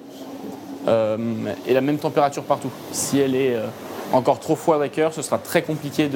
euh, 0.85 1.53
ait 1.65 1.73
la 1.73 1.79
même 1.79 1.97
température 1.97 2.43
partout. 2.43 2.69
Si 2.91 3.17
elle 3.17 3.37
est 3.37 3.55
euh, 3.55 3.67
encore 4.11 4.41
trop 4.41 4.57
froide 4.57 4.81
à 4.81 4.89
cœur, 4.89 5.13
ce 5.13 5.21
sera 5.21 5.37
très 5.37 5.61
compliqué 5.61 6.09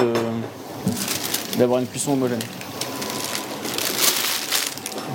d'avoir 1.57 1.79
une 1.79 1.87
cuisson 1.87 2.11
homogène. 2.11 2.41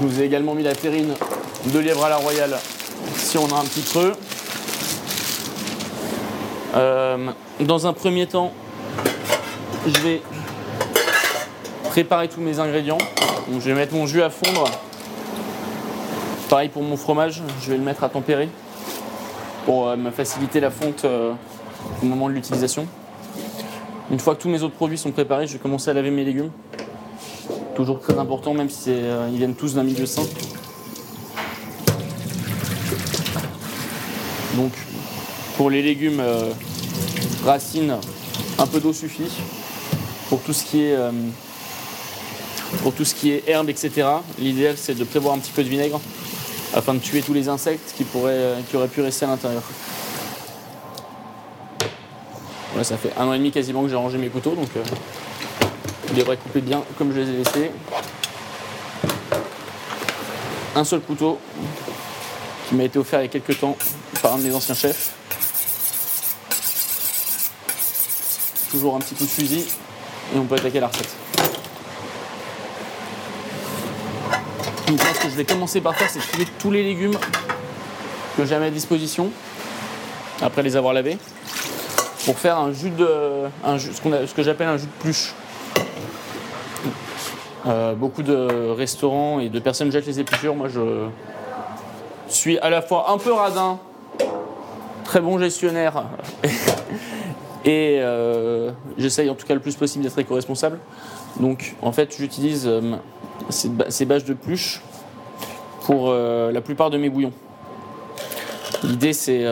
Je 0.00 0.06
vous 0.06 0.22
ai 0.22 0.24
également 0.24 0.54
mis 0.54 0.62
la 0.62 0.74
terrine 0.74 1.12
de 1.66 1.78
lièvre 1.78 2.06
à 2.06 2.08
la 2.08 2.16
royale 2.16 2.56
si 3.16 3.36
on 3.36 3.46
a 3.48 3.58
un 3.58 3.64
petit 3.64 3.82
creux. 3.82 4.14
Euh, 6.76 7.30
dans 7.60 7.86
un 7.86 7.92
premier 7.92 8.26
temps, 8.26 8.54
je 9.86 10.00
vais 10.00 10.22
préparer 11.90 12.28
tous 12.28 12.40
mes 12.40 12.58
ingrédients. 12.58 12.96
Je 13.52 13.60
vais 13.60 13.74
mettre 13.74 13.92
mon 13.92 14.06
jus 14.06 14.22
à 14.22 14.30
fondre. 14.30 14.64
Pareil 16.52 16.68
pour 16.68 16.82
mon 16.82 16.98
fromage, 16.98 17.40
je 17.62 17.70
vais 17.70 17.78
le 17.78 17.82
mettre 17.82 18.04
à 18.04 18.10
tempérer 18.10 18.46
pour 19.64 19.88
euh, 19.88 19.96
me 19.96 20.10
faciliter 20.10 20.60
la 20.60 20.70
fonte 20.70 21.06
euh, 21.06 21.32
au 22.02 22.04
moment 22.04 22.28
de 22.28 22.34
l'utilisation. 22.34 22.86
Une 24.10 24.18
fois 24.18 24.34
que 24.34 24.42
tous 24.42 24.50
mes 24.50 24.62
autres 24.62 24.74
produits 24.74 24.98
sont 24.98 25.12
préparés, 25.12 25.46
je 25.46 25.54
vais 25.54 25.58
commencer 25.58 25.88
à 25.88 25.94
laver 25.94 26.10
mes 26.10 26.24
légumes. 26.24 26.50
Toujours 27.74 28.00
très 28.00 28.18
important, 28.18 28.52
même 28.52 28.68
si 28.68 28.90
euh, 28.90 29.30
ils 29.32 29.38
viennent 29.38 29.54
tous 29.54 29.76
d'un 29.76 29.82
milieu 29.82 30.04
sain. 30.04 30.24
Donc, 34.56 34.72
pour 35.56 35.70
les 35.70 35.80
légumes 35.80 36.22
racines, 37.46 37.96
un 38.58 38.66
peu 38.66 38.78
d'eau 38.78 38.92
suffit. 38.92 39.32
Pour 40.28 40.42
tout 40.42 40.52
ce 40.52 40.64
qui 40.64 40.82
est, 40.82 40.96
euh, 40.96 41.12
pour 42.82 42.92
tout 42.92 43.06
ce 43.06 43.14
qui 43.14 43.30
est 43.30 43.48
herbe, 43.48 43.70
etc., 43.70 44.06
l'idéal 44.38 44.74
c'est 44.76 44.94
de 44.94 45.04
prévoir 45.04 45.34
un 45.34 45.38
petit 45.38 45.52
peu 45.52 45.64
de 45.64 45.68
vinaigre 45.70 45.98
afin 46.74 46.94
de 46.94 46.98
tuer 46.98 47.22
tous 47.22 47.34
les 47.34 47.48
insectes 47.48 47.92
qui, 47.96 48.04
pourraient, 48.04 48.32
euh, 48.32 48.60
qui 48.68 48.76
auraient 48.76 48.88
pu 48.88 49.00
rester 49.00 49.24
à 49.24 49.28
l'intérieur. 49.28 49.62
Voilà, 52.70 52.84
ça 52.84 52.96
fait 52.96 53.12
un 53.18 53.26
an 53.26 53.34
et 53.34 53.38
demi 53.38 53.50
quasiment 53.50 53.82
que 53.82 53.88
j'ai 53.88 53.96
rangé 53.96 54.16
mes 54.16 54.28
couteaux, 54.28 54.54
donc 54.54 54.68
euh, 54.76 54.82
je 56.08 56.14
devrais 56.14 56.36
couper 56.36 56.60
bien 56.60 56.82
comme 56.96 57.12
je 57.12 57.20
les 57.20 57.28
ai 57.28 57.36
laissés. 57.36 57.70
Un 60.74 60.84
seul 60.84 61.00
couteau 61.00 61.38
qui 62.68 62.74
m'a 62.74 62.84
été 62.84 62.98
offert 62.98 63.20
il 63.20 63.24
y 63.24 63.26
a 63.26 63.28
quelques 63.28 63.60
temps 63.60 63.76
par 64.22 64.34
un 64.34 64.38
de 64.38 64.44
mes 64.44 64.54
anciens 64.54 64.74
chefs. 64.74 65.12
Toujours 68.70 68.96
un 68.96 69.00
petit 69.00 69.14
coup 69.14 69.24
de 69.24 69.30
fusil 69.30 69.66
et 70.34 70.38
on 70.38 70.44
peut 70.44 70.54
attaquer 70.54 70.80
la 70.80 70.86
recette. 70.86 71.14
Donc 74.92 75.02
là, 75.04 75.14
ce 75.14 75.20
que 75.22 75.30
je 75.30 75.36
vais 75.36 75.46
commencer 75.46 75.80
par 75.80 75.94
faire, 75.94 76.10
c'est 76.10 76.18
trier 76.18 76.46
tous 76.58 76.70
les 76.70 76.82
légumes 76.82 77.16
que 78.36 78.44
j'ai 78.44 78.54
à 78.54 78.58
ma 78.58 78.68
disposition, 78.68 79.30
après 80.42 80.62
les 80.62 80.76
avoir 80.76 80.92
lavés, 80.92 81.16
pour 82.26 82.38
faire 82.38 82.58
un 82.58 82.72
jus 82.74 82.90
de, 82.90 83.08
un 83.64 83.78
jus- 83.78 83.92
ce, 83.94 84.34
que 84.34 84.42
j'appelle 84.42 84.68
un 84.68 84.76
jus 84.76 84.84
de 84.84 85.02
pluche. 85.02 85.32
Euh, 87.66 87.94
beaucoup 87.94 88.22
de 88.22 88.68
restaurants 88.76 89.40
et 89.40 89.48
de 89.48 89.58
personnes 89.60 89.90
jettent 89.90 90.04
les 90.06 90.20
épluchures. 90.20 90.54
Moi, 90.54 90.68
je 90.68 91.08
suis 92.28 92.58
à 92.58 92.68
la 92.68 92.82
fois 92.82 93.10
un 93.12 93.16
peu 93.16 93.32
radin, 93.32 93.78
très 95.04 95.22
bon 95.22 95.38
gestionnaire, 95.38 96.04
et 97.64 97.98
euh, 98.00 98.72
j'essaye 98.98 99.30
en 99.30 99.34
tout 99.34 99.46
cas 99.46 99.54
le 99.54 99.60
plus 99.60 99.76
possible 99.76 100.02
d'être 100.02 100.18
éco-responsable. 100.18 100.80
Donc, 101.38 101.76
en 101.80 101.92
fait, 101.92 102.14
j'utilise 102.18 102.66
euh, 102.66 102.96
ces, 103.50 104.04
bâches 104.04 104.24
de 104.24 104.34
pluche 104.34 104.82
pour 105.84 106.10
euh, 106.10 106.50
la 106.50 106.60
plupart 106.60 106.90
de 106.90 106.98
mes 106.98 107.08
bouillons. 107.08 107.32
L'idée, 108.82 109.12
c'est 109.12 109.44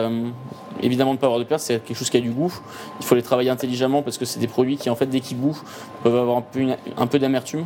évidemment 0.81 1.11
de 1.11 1.15
ne 1.15 1.21
pas 1.21 1.27
avoir 1.27 1.39
de 1.39 1.45
perte, 1.45 1.61
c'est 1.61 1.81
quelque 1.81 1.97
chose 1.97 2.09
qui 2.09 2.17
a 2.17 2.21
du 2.21 2.31
goût. 2.31 2.53
Il 2.99 3.05
faut 3.05 3.15
les 3.15 3.21
travailler 3.21 3.49
intelligemment 3.49 4.01
parce 4.01 4.17
que 4.17 4.25
c'est 4.25 4.41
des 4.41 4.47
produits 4.47 4.75
qui, 4.75 4.89
en 4.89 4.95
fait, 4.97 5.05
dès 5.05 5.21
qu'ils 5.21 5.37
bouffent, 5.37 5.63
peuvent 6.03 6.17
avoir 6.17 6.35
un 6.35 6.41
peu, 6.41 6.67
un 6.97 7.07
peu 7.07 7.17
d'amertume. 7.17 7.65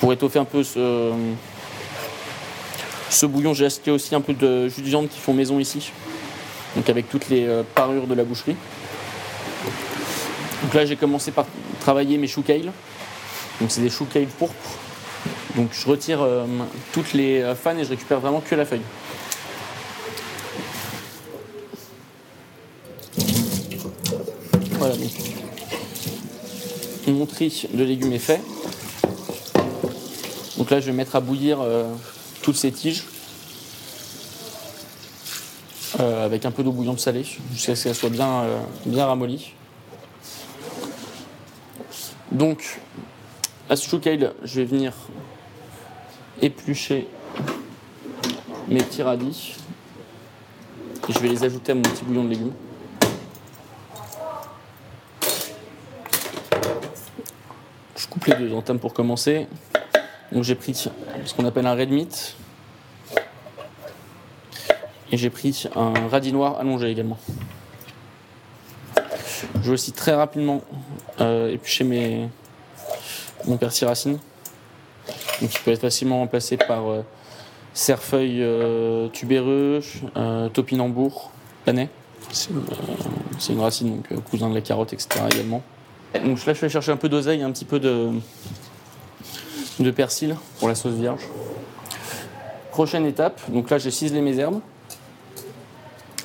Pour 0.00 0.10
étoffer 0.10 0.38
un 0.38 0.46
peu 0.46 0.64
ce, 0.64 1.12
bouillon, 3.26 3.52
j'ai 3.52 3.66
acheté 3.66 3.90
aussi 3.90 4.14
un 4.14 4.22
peu 4.22 4.32
de 4.32 4.68
jus 4.68 4.80
de 4.80 4.86
viande 4.86 5.10
qui 5.10 5.18
font 5.18 5.34
maison 5.34 5.58
ici. 5.58 5.92
Donc 6.74 6.88
avec 6.88 7.10
toutes 7.10 7.28
les 7.28 7.46
parures 7.74 8.06
de 8.06 8.14
la 8.14 8.24
boucherie. 8.24 8.56
Donc 10.62 10.74
là, 10.74 10.86
j'ai 10.86 10.96
commencé 10.96 11.30
par 11.30 11.46
travailler 11.80 12.18
mes 12.18 12.26
chou 12.26 12.42
kale. 12.42 12.72
Donc 13.60 13.70
c'est 13.70 13.80
des 13.80 13.90
chou 13.90 14.06
kale 14.06 14.26
pourpres. 14.26 14.78
Donc 15.56 15.70
je 15.72 15.86
retire 15.86 16.22
euh, 16.22 16.46
toutes 16.92 17.12
les 17.12 17.40
euh, 17.40 17.54
fans 17.54 17.76
et 17.76 17.84
je 17.84 17.90
récupère 17.90 18.20
vraiment 18.20 18.40
que 18.40 18.54
la 18.54 18.64
feuille. 18.64 18.80
Voilà 24.72 24.96
donc. 24.96 25.10
Mon 27.08 27.26
tri 27.26 27.68
de 27.72 27.84
légumes 27.84 28.12
est 28.12 28.18
fait. 28.18 28.40
Donc 30.56 30.70
là 30.70 30.80
je 30.80 30.86
vais 30.86 30.92
mettre 30.92 31.16
à 31.16 31.20
bouillir 31.20 31.58
euh, 31.60 31.84
toutes 32.42 32.56
ces 32.56 32.72
tiges. 32.72 33.04
avec 35.98 36.46
un 36.46 36.50
peu 36.50 36.62
d'eau 36.62 36.72
bouillante 36.72 37.00
salée 37.00 37.24
jusqu'à 37.52 37.76
ce 37.76 37.84
qu'elle 37.84 37.94
soit 37.94 38.08
bien, 38.08 38.42
euh, 38.42 38.58
bien. 38.86 39.06
Donc 42.32 42.80
à 43.68 43.76
ce 43.76 43.94
je 44.42 44.60
vais 44.60 44.64
venir 44.64 44.94
éplucher 46.40 47.06
mes 48.68 48.82
petits 48.82 49.02
radis 49.02 49.56
et 51.08 51.12
je 51.12 51.18
vais 51.18 51.28
les 51.28 51.44
ajouter 51.44 51.72
à 51.72 51.74
mon 51.74 51.82
petit 51.82 52.04
bouillon 52.04 52.24
de 52.24 52.30
légumes. 52.30 52.52
Je 57.96 58.06
coupe 58.06 58.24
les 58.24 58.34
deux 58.34 58.54
entames 58.54 58.78
pour 58.78 58.94
commencer. 58.94 59.46
Donc 60.32 60.42
j'ai 60.42 60.54
pris 60.54 60.74
ce 60.74 60.88
qu'on 61.36 61.44
appelle 61.44 61.66
un 61.66 61.74
red 61.74 61.90
meat 61.90 62.34
et 65.10 65.18
j'ai 65.18 65.28
pris 65.28 65.66
un 65.76 66.08
radis 66.08 66.32
noir 66.32 66.58
allongé 66.58 66.90
également. 66.90 67.18
Je 69.56 69.60
vais 69.60 69.72
aussi 69.74 69.92
très 69.92 70.14
rapidement 70.14 70.62
euh, 71.20 71.52
éplucher 71.52 71.84
mes, 71.84 72.28
mon 73.46 73.56
persil 73.56 73.86
racine. 73.86 74.18
Donc 75.40 75.54
il 75.54 75.60
peut 75.60 75.72
être 75.72 75.80
facilement 75.80 76.18
remplacé 76.18 76.56
par 76.56 76.90
euh, 76.90 77.02
cerfeuil 77.74 78.38
euh, 78.40 79.08
tubéreux, 79.08 79.80
topinambour, 80.52 81.30
panais. 81.64 81.88
C'est 82.30 82.50
une, 83.52 83.60
racine, 83.60 83.96
donc 83.96 84.22
cousin 84.24 84.48
de 84.48 84.54
la 84.54 84.60
carotte, 84.60 84.92
etc. 84.92 85.20
également. 85.30 85.62
Donc 86.24 86.44
là 86.46 86.54
je 86.54 86.60
vais 86.60 86.68
chercher 86.68 86.92
un 86.92 86.96
peu 86.96 87.08
d'oseille 87.08 87.40
et 87.40 87.42
un 87.42 87.50
petit 87.50 87.64
peu 87.64 87.80
de, 87.80 88.10
de 89.80 89.90
persil 89.90 90.36
pour 90.58 90.68
la 90.68 90.74
sauce 90.74 90.94
vierge. 90.94 91.22
Prochaine 92.70 93.04
étape, 93.04 93.40
donc 93.50 93.68
là 93.68 93.78
j'ai 93.78 93.90
ciselé 93.90 94.20
mes 94.20 94.38
herbes. 94.38 94.60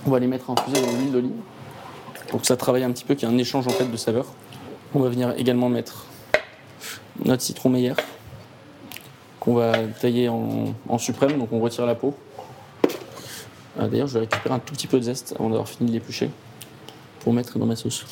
On 0.05 0.11
va 0.11 0.19
les 0.19 0.27
mettre 0.27 0.49
infusées 0.49 0.81
dans 0.81 0.91
l'huile 0.91 1.11
d'olive 1.11 1.31
pour 2.27 2.41
que 2.41 2.47
ça 2.47 2.57
travaille 2.57 2.83
un 2.83 2.91
petit 2.91 3.03
peu, 3.03 3.15
qu'il 3.15 3.27
y 3.27 3.31
ait 3.31 3.33
un 3.33 3.37
échange 3.37 3.67
en 3.67 3.71
fait 3.71 3.89
de 3.89 3.97
saveurs. 3.97 4.27
On 4.95 4.99
va 4.99 5.09
venir 5.09 5.33
également 5.37 5.67
mettre 5.67 6.05
notre 7.25 7.41
citron 7.41 7.69
meilleur 7.69 7.97
qu'on 9.39 9.53
va 9.53 9.73
tailler 9.99 10.29
en, 10.29 10.97
suprême, 10.97 11.37
donc 11.37 11.51
on 11.51 11.59
retire 11.59 11.85
la 11.85 11.95
peau. 11.95 12.15
Ah, 13.79 13.87
D'ailleurs, 13.87 14.07
je 14.07 14.13
vais 14.13 14.21
récupérer 14.21 14.55
un 14.55 14.59
tout 14.59 14.73
petit 14.73 14.87
peu 14.87 14.97
de 14.97 15.03
zeste 15.03 15.35
avant 15.37 15.49
d'avoir 15.49 15.67
fini 15.67 15.89
de 15.89 15.93
l'éplucher 15.93 16.29
pour 17.19 17.33
mettre 17.33 17.59
dans 17.59 17.65
ma 17.65 17.75
sauce. 17.75 18.05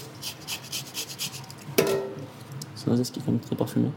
C'est 2.76 2.90
un 2.90 2.96
zeste 2.98 3.14
qui 3.14 3.20
est 3.20 3.24
quand 3.26 3.32
même 3.32 3.42
très 3.42 3.56
parfumé. 3.56 3.90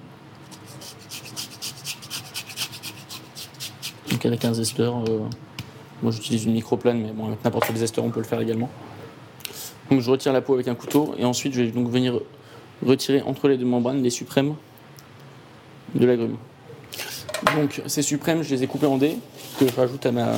Donc 4.10 4.24
avec 4.24 4.44
un 4.44 4.54
zesteur, 4.54 5.04
euh, 5.08 5.20
moi 6.02 6.12
j'utilise 6.12 6.44
une 6.44 6.52
microplane, 6.52 7.00
mais 7.00 7.12
bon, 7.12 7.26
avec 7.26 7.44
n'importe 7.44 7.66
quel 7.66 7.76
zesteur 7.76 8.04
on 8.04 8.10
peut 8.10 8.20
le 8.20 8.26
faire 8.26 8.40
également. 8.40 8.70
Donc 9.90 10.00
je 10.00 10.10
retire 10.10 10.32
la 10.32 10.40
peau 10.40 10.54
avec 10.54 10.68
un 10.68 10.74
couteau 10.74 11.14
et 11.18 11.24
ensuite 11.24 11.54
je 11.54 11.62
vais 11.62 11.70
venir 11.70 12.20
retirer 12.86 13.22
entre 13.22 13.48
les 13.48 13.56
deux 13.56 13.64
membranes 13.64 14.02
les 14.02 14.10
suprêmes 14.10 14.54
de 15.94 16.06
l'agrume. 16.06 16.36
Donc 17.56 17.82
ces 17.86 18.02
suprêmes, 18.02 18.42
je 18.42 18.54
les 18.54 18.62
ai 18.62 18.66
coupés 18.66 18.86
en 18.86 18.98
dés 18.98 19.16
que 19.58 19.66
je 19.66 19.74
rajoute 19.74 20.04
à, 20.06 20.12
ma, 20.12 20.28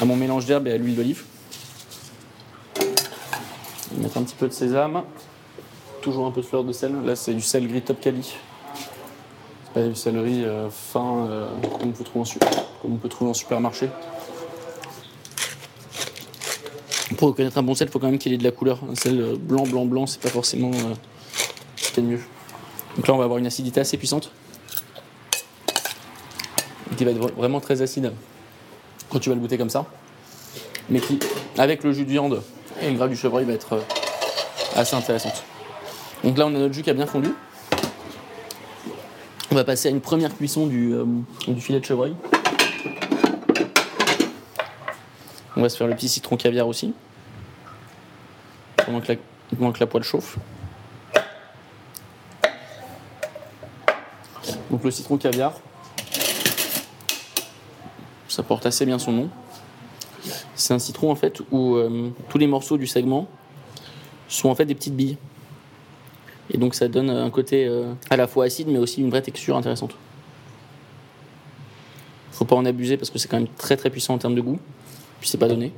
à 0.00 0.04
mon 0.04 0.16
mélange 0.16 0.46
d'herbes 0.46 0.66
et 0.66 0.72
à 0.72 0.76
l'huile 0.76 0.96
d'olive. 0.96 1.24
Mettre 3.96 4.18
un 4.18 4.22
petit 4.22 4.36
peu 4.36 4.48
de 4.48 4.52
sésame, 4.52 5.02
toujours 6.02 6.26
un 6.26 6.30
peu 6.30 6.40
de 6.40 6.46
fleur 6.46 6.64
de 6.64 6.72
sel. 6.72 6.94
Là 7.04 7.16
c'est 7.16 7.34
du 7.34 7.40
sel 7.40 7.66
gris 7.66 7.82
top 7.82 8.00
quali. 8.00 8.22
C'est 9.64 9.72
pas 9.72 9.86
du 9.86 9.94
céleri 9.94 10.44
euh, 10.44 10.68
fin 10.70 11.26
euh, 11.26 11.48
comme, 11.78 11.90
on 11.90 11.92
peut 11.92 12.04
trouver 12.04 12.30
en, 12.84 12.96
peut 12.96 13.08
trouver 13.08 13.30
en 13.30 13.34
supermarché. 13.34 13.88
Pour 17.16 17.28
reconnaître 17.28 17.58
un 17.58 17.62
bon 17.62 17.74
sel, 17.74 17.88
il 17.88 17.90
faut 17.90 17.98
quand 17.98 18.10
même 18.10 18.18
qu'il 18.18 18.32
ait 18.32 18.38
de 18.38 18.44
la 18.44 18.52
couleur. 18.52 18.80
Un 18.90 18.94
sel 18.94 19.20
euh, 19.20 19.36
blanc, 19.36 19.64
blanc, 19.64 19.86
blanc, 19.86 20.06
c'est 20.06 20.20
pas 20.20 20.28
forcément 20.28 20.70
mieux. 22.02 22.20
Donc 22.96 23.06
là, 23.08 23.14
on 23.14 23.18
va 23.18 23.24
avoir 23.24 23.38
une 23.38 23.46
acidité 23.46 23.80
assez 23.80 23.96
puissante. 23.96 24.30
Qui 26.96 27.04
va 27.04 27.12
être 27.12 27.18
vra- 27.20 27.32
vraiment 27.34 27.60
très 27.60 27.80
acide 27.82 28.12
quand 29.08 29.20
tu 29.20 29.28
vas 29.28 29.34
le 29.36 29.40
goûter 29.40 29.56
comme 29.58 29.70
ça. 29.70 29.86
Mais 30.90 31.00
qui, 31.00 31.18
avec 31.56 31.84
le 31.84 31.92
jus 31.92 32.04
de 32.04 32.10
viande 32.10 32.42
et 32.82 32.90
le 32.90 32.96
gras 32.96 33.08
du 33.08 33.16
chevreuil, 33.16 33.44
va 33.44 33.52
être 33.52 33.74
euh, 33.74 33.80
assez 34.74 34.96
intéressante. 34.96 35.44
Donc 36.24 36.36
là, 36.38 36.46
on 36.46 36.54
a 36.54 36.58
notre 36.58 36.74
jus 36.74 36.82
qui 36.82 36.90
a 36.90 36.94
bien 36.94 37.06
fondu. 37.06 37.30
On 39.50 39.54
va 39.54 39.64
passer 39.64 39.88
à 39.88 39.90
une 39.90 40.00
première 40.00 40.34
cuisson 40.36 40.66
du, 40.66 40.92
euh, 40.92 41.04
filet 41.58 41.78
de 41.80 41.84
chevreuil. 41.84 42.14
On 45.56 45.62
va 45.62 45.68
se 45.68 45.76
faire 45.76 45.86
le 45.86 45.94
petit 45.94 46.08
citron 46.08 46.36
caviar 46.36 46.66
aussi. 46.68 46.94
Pendant 48.84 49.00
que 49.00 49.12
pendant 49.56 49.72
que 49.72 49.80
la 49.80 49.86
poêle 49.86 50.02
chauffe. 50.04 50.36
Donc 54.70 54.84
le 54.84 54.90
citron 54.90 55.16
caviar, 55.16 55.54
ça 58.28 58.42
porte 58.42 58.66
assez 58.66 58.84
bien 58.84 58.98
son 58.98 59.12
nom. 59.12 59.30
C'est 60.54 60.74
un 60.74 60.78
citron 60.78 61.10
en 61.10 61.14
fait 61.14 61.40
où 61.50 61.76
euh, 61.76 62.10
tous 62.28 62.38
les 62.38 62.46
morceaux 62.46 62.76
du 62.76 62.86
segment 62.86 63.26
sont 64.28 64.48
en 64.50 64.54
fait 64.54 64.66
des 64.66 64.74
petites 64.74 64.94
billes. 64.94 65.16
Et 66.50 66.58
donc 66.58 66.74
ça 66.74 66.88
donne 66.88 67.10
un 67.10 67.30
côté 67.30 67.66
euh, 67.66 67.92
à 68.10 68.16
la 68.16 68.26
fois 68.26 68.44
acide 68.44 68.68
mais 68.68 68.78
aussi 68.78 69.00
une 69.00 69.10
vraie 69.10 69.22
texture 69.22 69.56
intéressante. 69.56 69.94
Faut 72.32 72.44
pas 72.44 72.56
en 72.56 72.64
abuser 72.64 72.96
parce 72.96 73.10
que 73.10 73.18
c'est 73.18 73.28
quand 73.28 73.38
même 73.38 73.48
très 73.56 73.76
très 73.76 73.90
puissant 73.90 74.14
en 74.14 74.18
termes 74.18 74.34
de 74.34 74.40
goût. 74.40 74.58
Puis 75.20 75.30
c'est 75.30 75.38
pas 75.38 75.48
donné. 75.48 75.72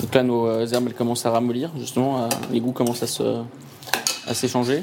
Donc 0.00 0.14
là 0.14 0.22
nos 0.22 0.46
euh, 0.46 0.66
herbes 0.66 0.86
elles 0.86 0.94
commencent 0.94 1.26
à 1.26 1.30
ramollir 1.30 1.70
justement, 1.78 2.28
les 2.50 2.60
goûts 2.60 2.72
commencent 2.72 3.02
à 3.02 4.34
s'échanger. 4.34 4.82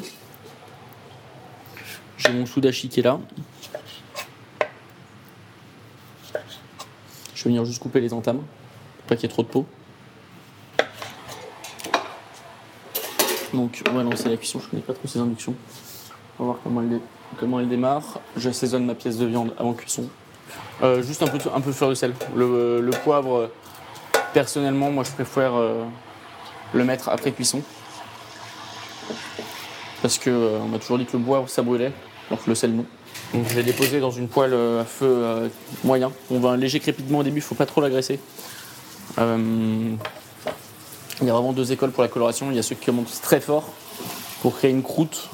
Mon 2.33 2.45
soudachi 2.45 2.87
qui 2.87 3.01
est 3.01 3.03
là. 3.03 3.19
Je 7.35 7.43
vais 7.43 7.49
venir 7.49 7.65
juste 7.65 7.81
couper 7.81 7.99
les 7.99 8.13
entames 8.13 8.37
pour 8.37 9.07
pas 9.07 9.15
qu'il 9.15 9.23
y 9.23 9.25
ait 9.25 9.33
trop 9.33 9.41
de 9.43 9.47
peau. 9.47 9.65
Donc 13.53 13.81
on 13.89 13.93
va 13.93 14.03
lancer 14.03 14.29
la 14.29 14.37
cuisson, 14.37 14.59
je 14.59 14.69
connais 14.69 14.81
pas 14.81 14.93
trop 14.93 15.07
ces 15.07 15.19
inductions. 15.19 15.55
On 16.39 16.45
va 16.45 16.51
voir 16.51 16.59
comment 17.39 17.59
elle, 17.59 17.67
démarre. 17.67 18.19
J'assaisonne 18.37 18.85
ma 18.85 18.95
pièce 18.95 19.17
de 19.17 19.25
viande 19.25 19.53
avant 19.57 19.73
cuisson. 19.73 20.07
Euh, 20.83 21.01
juste 21.01 21.21
un 21.23 21.27
peu, 21.27 21.37
de, 21.37 21.71
fleur 21.71 21.89
de 21.89 21.95
sel. 21.95 22.13
Le, 22.35 22.89
poivre, 23.03 23.49
personnellement, 24.33 24.91
moi 24.91 25.03
je 25.03 25.11
préfère 25.11 25.55
euh, 25.55 25.83
le 26.73 26.83
mettre 26.83 27.09
après 27.09 27.31
cuisson. 27.31 27.61
Parce 30.01 30.17
que 30.17 30.29
euh, 30.29 30.59
m'a 30.65 30.79
toujours 30.79 30.97
dit 30.97 31.05
que 31.05 31.17
le 31.17 31.23
poivre 31.23 31.49
ça 31.49 31.61
brûlait, 31.61 31.91
que 32.39 32.49
le 32.49 32.55
sel 32.55 32.73
non. 32.73 32.85
Donc 33.33 33.47
je 33.49 33.55
vais 33.55 33.63
déposer 33.63 33.99
dans 33.99 34.11
une 34.11 34.27
poêle 34.27 34.53
euh, 34.53 34.81
à 34.81 34.85
feu 34.85 35.05
euh, 35.07 35.47
moyen. 35.83 36.11
On 36.29 36.39
va 36.39 36.49
un 36.49 36.57
léger 36.57 36.79
crépitement 36.79 37.19
au 37.19 37.23
début, 37.23 37.37
il 37.39 37.43
faut 37.43 37.55
pas 37.55 37.65
trop 37.65 37.81
l'agresser. 37.81 38.19
Euh, 39.19 39.93
il 41.21 41.27
y 41.27 41.29
a 41.29 41.33
vraiment 41.33 41.53
deux 41.53 41.71
écoles 41.71 41.91
pour 41.91 42.03
la 42.03 42.09
coloration. 42.09 42.49
Il 42.51 42.55
y 42.55 42.59
a 42.59 42.63
ceux 42.63 42.75
qui 42.75 42.85
commencent 42.85 43.21
très 43.21 43.39
fort 43.39 43.69
pour 44.41 44.57
créer 44.57 44.71
une 44.71 44.83
croûte. 44.83 45.29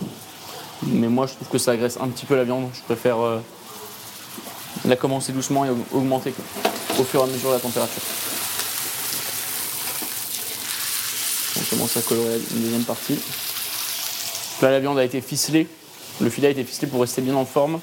Mais 0.84 1.08
moi 1.08 1.26
je 1.28 1.34
trouve 1.34 1.48
que 1.48 1.58
ça 1.58 1.72
agresse 1.72 1.98
un 2.02 2.08
petit 2.10 2.26
peu 2.26 2.36
la 2.36 2.44
viande. 2.44 2.70
Je 2.74 2.82
préfère 2.82 3.18
la 4.86 4.96
commencer 4.96 5.32
doucement 5.32 5.66
et 5.66 5.70
aug- 5.70 5.78
augmenter 5.94 6.34
au 7.00 7.04
fur 7.04 7.22
et 7.22 7.24
à 7.24 7.28
mesure 7.28 7.52
la 7.52 7.60
température. 7.60 8.02
On 11.60 11.76
commence 11.76 11.98
à 11.98 12.02
colorer 12.02 12.40
une 12.56 12.62
deuxième 12.62 12.84
partie. 12.84 13.18
Là 14.62 14.72
la 14.72 14.80
viande 14.80 15.00
a 15.00 15.04
été 15.04 15.22
ficelée. 15.22 15.68
Le 16.22 16.30
filet 16.30 16.48
a 16.48 16.52
été 16.52 16.64
ficelé 16.64 16.88
pour 16.88 17.02
rester 17.02 17.22
bien 17.22 17.36
en 17.36 17.46
forme, 17.46 17.80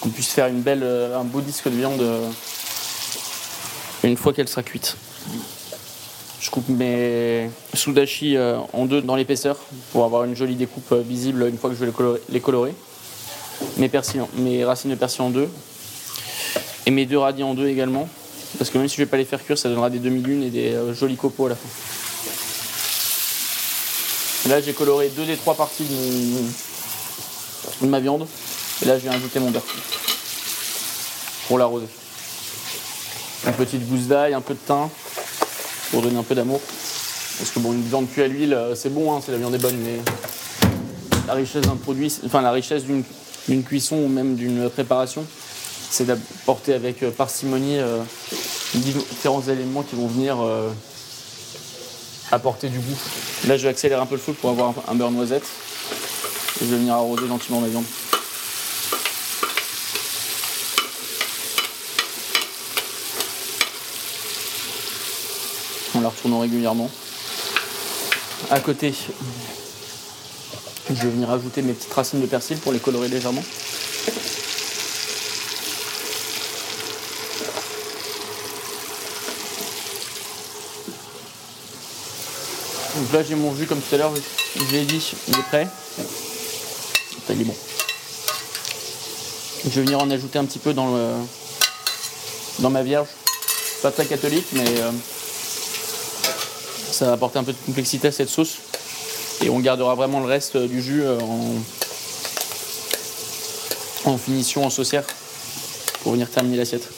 qu'on 0.00 0.08
puisse 0.10 0.28
faire 0.30 0.46
une 0.46 0.60
belle, 0.60 0.82
euh, 0.82 1.18
un 1.18 1.24
beau 1.24 1.40
disque 1.40 1.68
de 1.68 1.74
viande 1.76 2.00
euh, 2.00 2.28
une 4.04 4.16
fois 4.16 4.32
qu'elle 4.32 4.48
sera 4.48 4.62
cuite. 4.62 4.96
Je 6.40 6.50
coupe 6.50 6.68
mes 6.68 7.50
sudashi 7.72 8.36
euh, 8.36 8.58
en 8.72 8.84
deux 8.86 9.00
dans 9.00 9.16
l'épaisseur 9.16 9.56
pour 9.92 10.04
avoir 10.04 10.24
une 10.24 10.36
jolie 10.36 10.54
découpe 10.56 10.92
visible 10.92 11.46
une 11.48 11.56
fois 11.58 11.70
que 11.70 11.76
je 11.76 11.84
vais 11.84 11.90
les 12.28 12.40
colorer. 12.40 12.74
Mes, 13.78 13.90
mes 14.36 14.64
racines 14.64 14.90
de 14.90 14.94
persil 14.96 15.22
en 15.22 15.30
deux 15.30 15.48
et 16.86 16.90
mes 16.90 17.06
deux 17.06 17.18
radis 17.18 17.42
en 17.42 17.54
deux 17.54 17.68
également. 17.68 18.08
Parce 18.58 18.70
que 18.70 18.78
même 18.78 18.88
si 18.88 18.96
je 18.96 19.02
vais 19.02 19.06
pas 19.06 19.16
les 19.16 19.24
faire 19.24 19.42
cuire, 19.44 19.58
ça 19.58 19.68
donnera 19.68 19.90
des 19.90 19.98
demi-lunes 19.98 20.42
et 20.44 20.50
des 20.50 20.76
jolis 20.92 21.16
copeaux 21.16 21.46
à 21.46 21.48
la 21.50 21.54
fin. 21.56 21.68
Là, 24.50 24.60
j'ai 24.60 24.74
coloré 24.74 25.08
deux 25.08 25.24
des 25.24 25.36
trois 25.36 25.54
parties 25.54 25.84
de 25.84 25.94
mon- 25.94 26.48
de 27.80 27.86
ma 27.86 28.00
viande. 28.00 28.26
Et 28.82 28.86
là, 28.86 28.98
je 28.98 29.04
vais 29.08 29.14
ajouter 29.14 29.40
mon 29.40 29.50
beurre 29.50 29.62
pour 31.48 31.58
l'arroser. 31.58 31.86
Une 33.46 33.52
petite 33.52 33.86
gousse 33.88 34.06
d'ail, 34.06 34.34
un 34.34 34.40
peu 34.40 34.54
de 34.54 34.58
thym 34.66 34.88
pour 35.90 36.02
donner 36.02 36.16
un 36.18 36.22
peu 36.22 36.34
d'amour. 36.34 36.60
Parce 37.38 37.50
que 37.50 37.58
bon, 37.58 37.72
une 37.72 37.82
viande 37.82 38.08
cuite 38.10 38.24
à 38.24 38.28
l'huile, 38.28 38.54
euh, 38.54 38.74
c'est 38.74 38.88
bon, 38.88 39.12
hein, 39.14 39.20
si 39.24 39.30
la 39.30 39.36
viande 39.38 39.54
est 39.54 39.58
bonne, 39.58 39.76
mais 39.76 39.98
la 41.26 41.34
richesse 41.34 41.62
d'un 41.62 41.76
produit, 41.76 42.08
c'est- 42.10 42.24
enfin 42.24 42.40
la 42.42 42.52
richesse 42.52 42.84
d'une 42.84 43.64
cuisson 43.64 43.96
ou 43.96 44.08
même 44.08 44.36
d'une 44.36 44.70
préparation, 44.70 45.24
c'est 45.90 46.04
d'apporter 46.06 46.74
avec 46.74 47.02
euh, 47.02 47.10
parcimonie 47.10 47.78
euh, 47.78 47.98
différents 48.74 49.42
éléments 49.42 49.82
qui 49.82 49.94
vont 49.96 50.06
venir 50.08 50.36
apporter 52.32 52.68
du 52.68 52.78
goût. 52.78 52.96
Là, 53.46 53.56
je 53.56 53.62
vais 53.64 53.68
accélérer 53.68 54.00
un 54.00 54.06
peu 54.06 54.14
le 54.16 54.20
feu 54.20 54.32
pour 54.32 54.50
avoir 54.50 54.72
un 54.88 54.94
beurre 54.94 55.10
noisette. 55.10 55.44
Je 56.64 56.70
vais 56.70 56.76
venir 56.78 56.94
arroser 56.94 57.28
gentiment 57.28 57.60
ma 57.60 57.68
viande. 57.68 57.84
En 65.94 66.00
la 66.00 66.08
retournant 66.08 66.40
régulièrement. 66.40 66.90
À 68.50 68.60
côté, 68.60 68.94
je 70.88 70.94
vais 70.94 71.10
venir 71.10 71.30
ajouter 71.30 71.60
mes 71.60 71.74
petites 71.74 71.92
racines 71.92 72.22
de 72.22 72.26
persil 72.26 72.56
pour 72.56 72.72
les 72.72 72.78
colorer 72.78 73.08
légèrement. 73.08 73.44
Donc 82.96 83.12
là 83.12 83.22
j'ai 83.22 83.34
mon 83.34 83.54
jus 83.54 83.66
comme 83.66 83.82
tout 83.82 83.94
à 83.94 83.98
l'heure, 83.98 84.12
je 84.56 84.72
l'ai 84.72 84.86
dit, 84.86 85.14
il 85.28 85.38
est 85.38 85.42
prêt. 85.42 85.68
Je 89.64 89.70
vais 89.70 89.82
venir 89.82 89.98
en 89.98 90.10
ajouter 90.10 90.38
un 90.38 90.44
petit 90.44 90.58
peu 90.58 90.72
dans, 90.74 90.96
dans 92.60 92.70
ma 92.70 92.82
vierge. 92.82 93.08
Pas 93.82 93.90
très 93.90 94.06
catholique, 94.06 94.46
mais 94.52 94.64
euh, 94.66 94.90
ça 96.90 97.06
va 97.06 97.12
apporter 97.12 97.38
un 97.38 97.44
peu 97.44 97.52
de 97.52 97.58
complexité 97.66 98.08
à 98.08 98.12
cette 98.12 98.28
sauce. 98.28 98.58
Et 99.42 99.50
on 99.50 99.58
gardera 99.60 99.94
vraiment 99.94 100.20
le 100.20 100.26
reste 100.26 100.56
du 100.56 100.82
jus 100.82 101.02
euh, 101.02 101.18
en, 101.20 101.54
en 104.12 104.18
finition 104.18 104.64
en 104.64 104.70
saucière 104.70 105.04
pour 106.02 106.12
venir 106.12 106.30
terminer 106.30 106.56
l'assiette. 106.58 106.93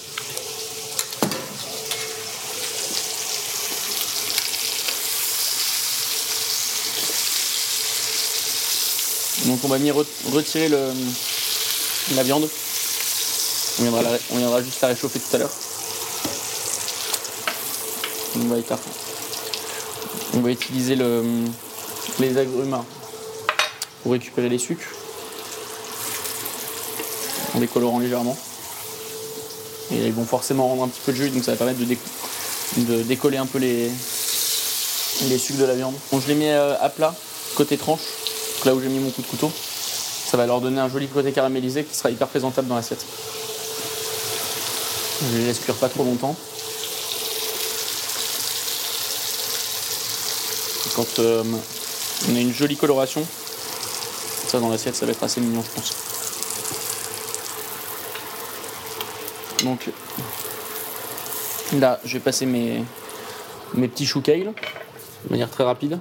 On 9.66 9.68
va 9.68 9.78
venir 9.78 9.96
re- 9.96 10.32
retirer 10.32 10.68
la 10.68 12.22
viande. 12.22 12.48
On 13.80 13.82
viendra, 14.36 14.62
juste 14.62 14.80
la 14.80 14.88
réchauffer 14.88 15.18
tout 15.18 15.34
à 15.34 15.38
l'heure. 15.38 15.50
On 18.36 18.44
va, 18.46 18.56
on 20.34 20.40
va 20.40 20.50
utiliser 20.50 20.94
le, 20.94 21.24
les 22.20 22.38
agrumes 22.38 22.78
pour 24.02 24.12
récupérer 24.12 24.48
les 24.48 24.58
sucres 24.58 24.86
en 27.54 27.58
les 27.58 27.66
colorant 27.66 27.98
légèrement. 27.98 28.38
Et 29.90 30.06
ils 30.06 30.12
vont 30.12 30.26
forcément 30.26 30.68
rendre 30.68 30.84
un 30.84 30.88
petit 30.88 31.00
peu 31.04 31.12
de 31.12 31.16
jus, 31.16 31.30
donc 31.30 31.44
ça 31.44 31.52
va 31.52 31.56
permettre 31.56 31.80
de, 31.80 33.02
décoller 33.02 33.38
un 33.38 33.46
peu 33.46 33.58
les, 33.58 33.90
sucres 35.38 35.58
de 35.58 35.64
la 35.64 35.74
viande. 35.74 35.94
Je 36.12 36.28
les 36.28 36.34
mets 36.34 36.52
euh, 36.52 36.80
à 36.80 36.88
plat, 36.88 37.14
côté 37.56 37.76
tranche, 37.76 38.00
là 38.66 38.74
où 38.74 38.80
j'ai 38.80 38.88
mis 38.88 38.98
mon 38.98 39.10
coup 39.10 39.22
de 39.22 39.26
couteau. 39.26 39.50
Ça 39.50 40.36
va 40.36 40.44
leur 40.44 40.60
donner 40.60 40.80
un 40.80 40.88
joli 40.88 41.06
côté 41.06 41.32
caramélisé 41.32 41.84
qui 41.84 41.94
sera 41.94 42.10
hyper 42.10 42.26
présentable 42.26 42.66
dans 42.66 42.74
l'assiette. 42.74 43.06
Je 45.22 45.38
les 45.38 45.46
laisse 45.46 45.60
cuire 45.60 45.76
pas 45.76 45.88
trop 45.88 46.04
longtemps. 46.04 46.36
Quand 50.96 51.18
euh, 51.20 51.44
on 52.28 52.34
a 52.34 52.38
une 52.38 52.52
jolie 52.52 52.76
coloration, 52.76 53.24
ça 54.48 54.58
dans 54.58 54.68
l'assiette, 54.68 54.96
ça 54.96 55.06
va 55.06 55.12
être 55.12 55.22
assez 55.22 55.40
mignon, 55.40 55.62
je 55.62 55.70
pense. 55.70 55.94
Donc 59.62 59.90
là, 61.78 62.00
je 62.04 62.14
vais 62.14 62.20
passer 62.20 62.46
mes, 62.46 62.82
mes 63.74 63.88
petits 63.88 64.06
choux 64.06 64.20
kale 64.20 64.52
de 65.24 65.30
manière 65.30 65.50
très 65.50 65.64
rapide, 65.64 65.98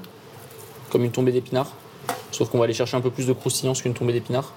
comme 0.90 1.04
une 1.04 1.12
tombée 1.12 1.32
d'épinards. 1.32 1.72
Sauf 2.36 2.50
qu'on 2.50 2.58
va 2.58 2.66
aller 2.66 2.74
chercher 2.74 2.98
un 2.98 3.02
peu 3.02 3.12
plus 3.12 3.28
de 3.28 3.34
croustillance 3.34 3.82
qu'une 3.82 3.94
tombée 3.94 4.12
d'épinards. 4.12 4.52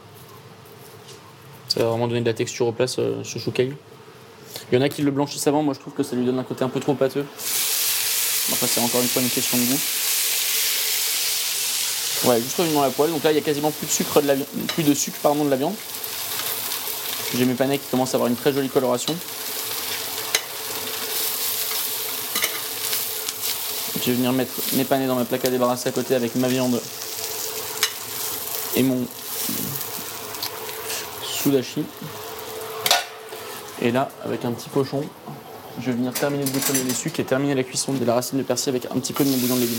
Ça 1.69 1.81
va 1.81 1.91
vraiment 1.91 2.09
donner 2.09 2.23
de 2.23 2.27
la 2.27 2.35
texture 2.35 2.67
au 2.67 2.73
plat, 2.73 2.89
ce, 2.89 3.23
ce 3.23 3.39
chou 3.39 3.53
kale. 3.53 3.77
Il 4.73 4.75
y 4.75 4.79
en 4.79 4.83
a 4.83 4.89
qui 4.89 5.03
le 5.03 5.13
blanchissent 5.13 5.47
avant, 5.47 5.63
moi 5.63 5.75
je 5.75 5.79
trouve 5.79 5.93
que 5.95 6.03
ça 6.03 6.17
lui 6.17 6.27
donne 6.27 6.41
un 6.41 6.43
côté 6.43 6.65
un 6.65 6.69
peu 6.69 6.81
trop 6.81 6.95
pâteux. 6.95 7.25
Après, 8.53 8.67
c'est 8.67 8.81
encore 8.81 9.01
une 9.01 9.07
fois 9.07 9.23
une 9.23 9.29
question 9.29 9.57
de 9.59 9.63
goût. 9.63 9.79
Ouais, 12.25 12.41
juste 12.41 12.57
revenons 12.57 12.83
à 12.83 12.87
la 12.87 12.91
poêle. 12.91 13.11
Donc 13.11 13.23
là, 13.23 13.31
il 13.31 13.37
y 13.37 13.39
a 13.39 13.43
quasiment 13.43 13.71
plus 13.71 13.87
de 13.87 13.93
sucre 13.93 14.21
de, 14.23 14.27
la 14.27 14.35
plus 14.75 14.83
de, 14.83 14.95
sucre, 14.95 15.19
pardon, 15.23 15.45
de 15.45 15.51
la 15.51 15.57
viande. 15.57 15.75
J'ai 17.37 17.45
mes 17.45 17.55
panais 17.55 17.79
qui 17.79 17.87
commencent 17.93 18.15
à 18.15 18.17
avoir 18.17 18.29
une 18.29 18.37
très 18.37 18.53
jolie 18.53 18.71
coloration. 18.71 19.15
Je 24.03 24.11
vais 24.11 24.17
venir 24.17 24.33
mettre 24.33 24.53
mes 24.73 24.85
panais 24.85 25.07
dans 25.07 25.15
ma 25.15 25.25
plaque 25.25 25.45
à 25.45 25.51
débarrasser 25.51 25.91
à 25.91 25.93
côté 25.93 26.17
avec 26.17 26.35
ma 26.35 26.49
viande 26.49 26.81
et 28.79 28.83
mon 28.83 29.05
sudashi. 31.23 31.85
Et 33.83 33.91
là, 33.91 34.09
avec 34.25 34.45
un 34.45 34.53
petit 34.53 34.69
pochon, 34.69 35.03
je 35.81 35.87
vais 35.87 35.93
venir 35.93 36.13
terminer 36.13 36.45
de 36.45 36.51
décoller 36.51 36.83
les 36.85 36.95
sucres 36.95 37.21
et 37.21 37.25
terminer 37.25 37.55
la 37.55 37.65
cuisson 37.65 37.93
de 37.93 38.05
la 38.05 38.15
racine 38.15 38.39
de 38.39 38.45
persil 38.45 38.71
avec 38.71 38.87
un 38.87 38.99
petit 38.99 39.13
peu 39.13 39.25
de 39.25 39.31
mon 39.31 39.37
bouillon 39.37 39.57
de 39.57 39.61
légumes. 39.61 39.79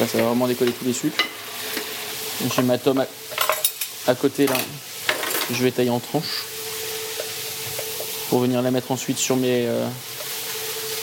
Là, 0.00 0.06
ça 0.06 0.18
va 0.18 0.24
vraiment 0.24 0.46
décoller 0.46 0.72
tous 0.72 0.84
les 0.84 0.92
sucres. 0.92 1.24
J'ai 2.54 2.62
ma 2.62 2.76
tome 2.76 3.00
à, 3.00 3.06
à 4.06 4.14
côté 4.14 4.46
là. 4.46 4.56
Je 5.50 5.62
vais 5.62 5.70
tailler 5.70 5.90
en 5.90 6.00
tranches 6.00 6.44
pour 8.28 8.40
venir 8.40 8.62
la 8.62 8.70
mettre 8.70 8.90
ensuite 8.90 9.18
sur 9.18 9.36
mes 9.36 9.66
euh, 9.66 9.86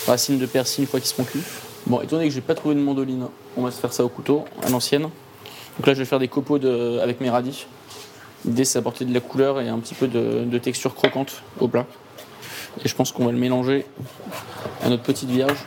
racines 0.08 0.39
de 0.39 0.45
persil 0.45 0.84
une 0.84 0.89
fois 0.89 0.99
qu'ils 0.99 1.10
seront 1.10 1.23
cuits. 1.23 1.43
Bon, 1.89 2.02
étant 2.02 2.17
donné 2.17 2.28
que 2.28 2.34
j'ai 2.34 2.41
pas 2.41 2.54
trouvé 2.54 2.75
de 2.75 2.80
mandoline, 2.80 3.28
on 3.58 3.63
va 3.63 3.71
se 3.71 3.80
faire 3.80 3.91
ça 3.93 4.06
au 4.06 4.10
couteau, 4.10 4.45
à 4.63 4.69
l'ancienne. 4.69 5.02
Donc 5.04 5.88
là, 5.88 5.93
je 5.93 5.99
vais 5.99 6.06
faire 6.06 6.19
des 6.19 6.28
copeaux 6.28 6.60
de- 6.60 6.99
avec 7.02 7.19
mes 7.19 7.30
radis. 7.32 7.65
L'idée, 8.45 8.63
c'est 8.63 8.78
d'apporter 8.78 9.06
de 9.06 9.13
la 9.13 9.19
couleur 9.19 9.60
et 9.60 9.69
un 9.69 9.80
petit 9.80 9.95
peu 9.95 10.08
de, 10.08 10.58
texture 10.60 10.93
croquante 10.93 11.41
au 11.60 11.67
plat. 11.67 11.86
Et 12.86 12.88
je 12.88 12.95
pense 12.95 13.12
qu'on 13.12 13.25
va 13.25 13.32
le 13.32 13.38
mélanger 13.39 13.86
à 14.84 14.89
notre 14.89 15.02
petite 15.04 15.30
vierge 15.30 15.58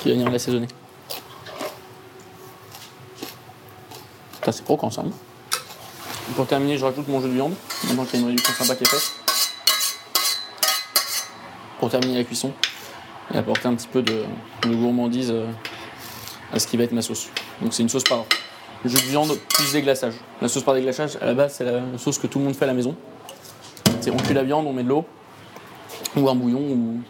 qui 0.00 0.08
va 0.08 0.14
venir 0.14 0.30
l'assaisonner. 0.30 0.68
Ça, 4.44 4.52
c'est 4.52 4.64
croquant, 4.64 4.90
ça. 4.90 5.02
hein. 5.02 5.10
Pour 6.34 6.46
terminer, 6.46 6.78
je 6.78 6.84
rajoute 6.84 7.06
mon 7.08 7.20
jus 7.20 7.28
de 7.28 7.34
viande, 7.34 7.52
maintenant 7.84 8.04
qu'il 8.04 8.14
y 8.14 8.16
a 8.16 8.20
une 8.22 8.30
réduction 8.30 8.54
sympa 8.54 8.74
qui 8.74 8.84
est 8.84 8.88
faite. 8.88 9.12
Pour 11.78 11.90
terminer 11.90 12.18
la 12.18 12.24
cuisson 12.24 12.52
et 13.32 13.38
apporter 13.38 13.68
un 13.68 13.74
petit 13.74 13.88
peu 13.88 14.02
de, 14.02 14.24
gourmandise 14.66 15.30
euh, 15.30 15.46
à 16.52 16.58
ce 16.58 16.66
qui 16.66 16.76
va 16.76 16.84
être 16.84 16.92
ma 16.92 17.02
sauce. 17.02 17.28
Donc 17.60 17.72
c'est 17.72 17.82
une 17.82 17.88
sauce 17.88 18.04
par 18.04 18.24
jus 18.84 18.96
de 18.96 19.10
viande 19.10 19.36
plus 19.48 19.72
déglaçage. 19.72 20.14
La 20.40 20.48
sauce 20.48 20.62
par 20.62 20.74
déglaçage, 20.74 21.16
à 21.20 21.26
la 21.26 21.34
base, 21.34 21.54
c'est 21.54 21.64
la 21.64 21.80
sauce 21.98 22.18
que 22.18 22.26
tout 22.26 22.38
le 22.38 22.44
monde 22.44 22.54
fait 22.54 22.64
à 22.64 22.68
la 22.68 22.74
maison. 22.74 22.94
C'est 24.00 24.10
on 24.10 24.16
cuit 24.16 24.34
la 24.34 24.42
viande, 24.42 24.66
on 24.66 24.72
met 24.72 24.82
de 24.82 24.88
l'eau, 24.88 25.04
ou 26.16 26.28
un 26.28 26.34
bouillon, 26.34 27.02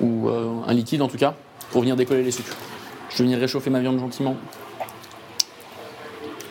ou, 0.00 0.28
euh, 0.28 0.60
un 0.66 0.72
liquide 0.72 1.02
en 1.02 1.08
tout 1.08 1.16
cas, 1.16 1.34
pour 1.70 1.80
venir 1.80 1.96
décoller 1.96 2.22
les 2.22 2.30
sucres. 2.30 2.56
Je 3.10 3.18
vais 3.18 3.24
venir 3.24 3.38
réchauffer 3.38 3.70
ma 3.70 3.80
viande 3.80 3.98
gentiment 3.98 4.36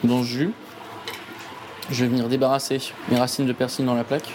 dans 0.03 0.21
ce 0.21 0.27
jus. 0.27 0.53
Je 1.89 2.03
vais 2.03 2.09
venir 2.09 2.27
débarrasser 2.27 2.79
mes 3.09 3.17
racines 3.17 3.45
de 3.45 3.53
persil 3.53 3.85
dans 3.85 3.95
la 3.95 4.03
plaque. 4.03 4.29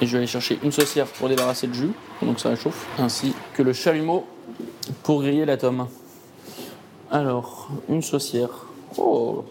Et 0.00 0.06
je 0.06 0.12
vais 0.12 0.18
aller 0.18 0.26
chercher 0.26 0.58
une 0.62 0.72
saucière 0.72 1.06
pour 1.06 1.28
débarrasser 1.28 1.66
le 1.66 1.74
jus, 1.74 1.90
que 2.20 2.40
ça 2.40 2.50
réchauffe, 2.50 2.86
ainsi 2.98 3.34
que 3.54 3.62
le 3.62 3.72
chalumeau 3.72 4.26
pour 5.02 5.22
griller 5.22 5.44
la 5.44 5.56
tome. 5.56 5.88
Alors, 7.10 7.68
une 7.88 8.02
saucière. 8.02 8.50
Oh. 8.96 9.44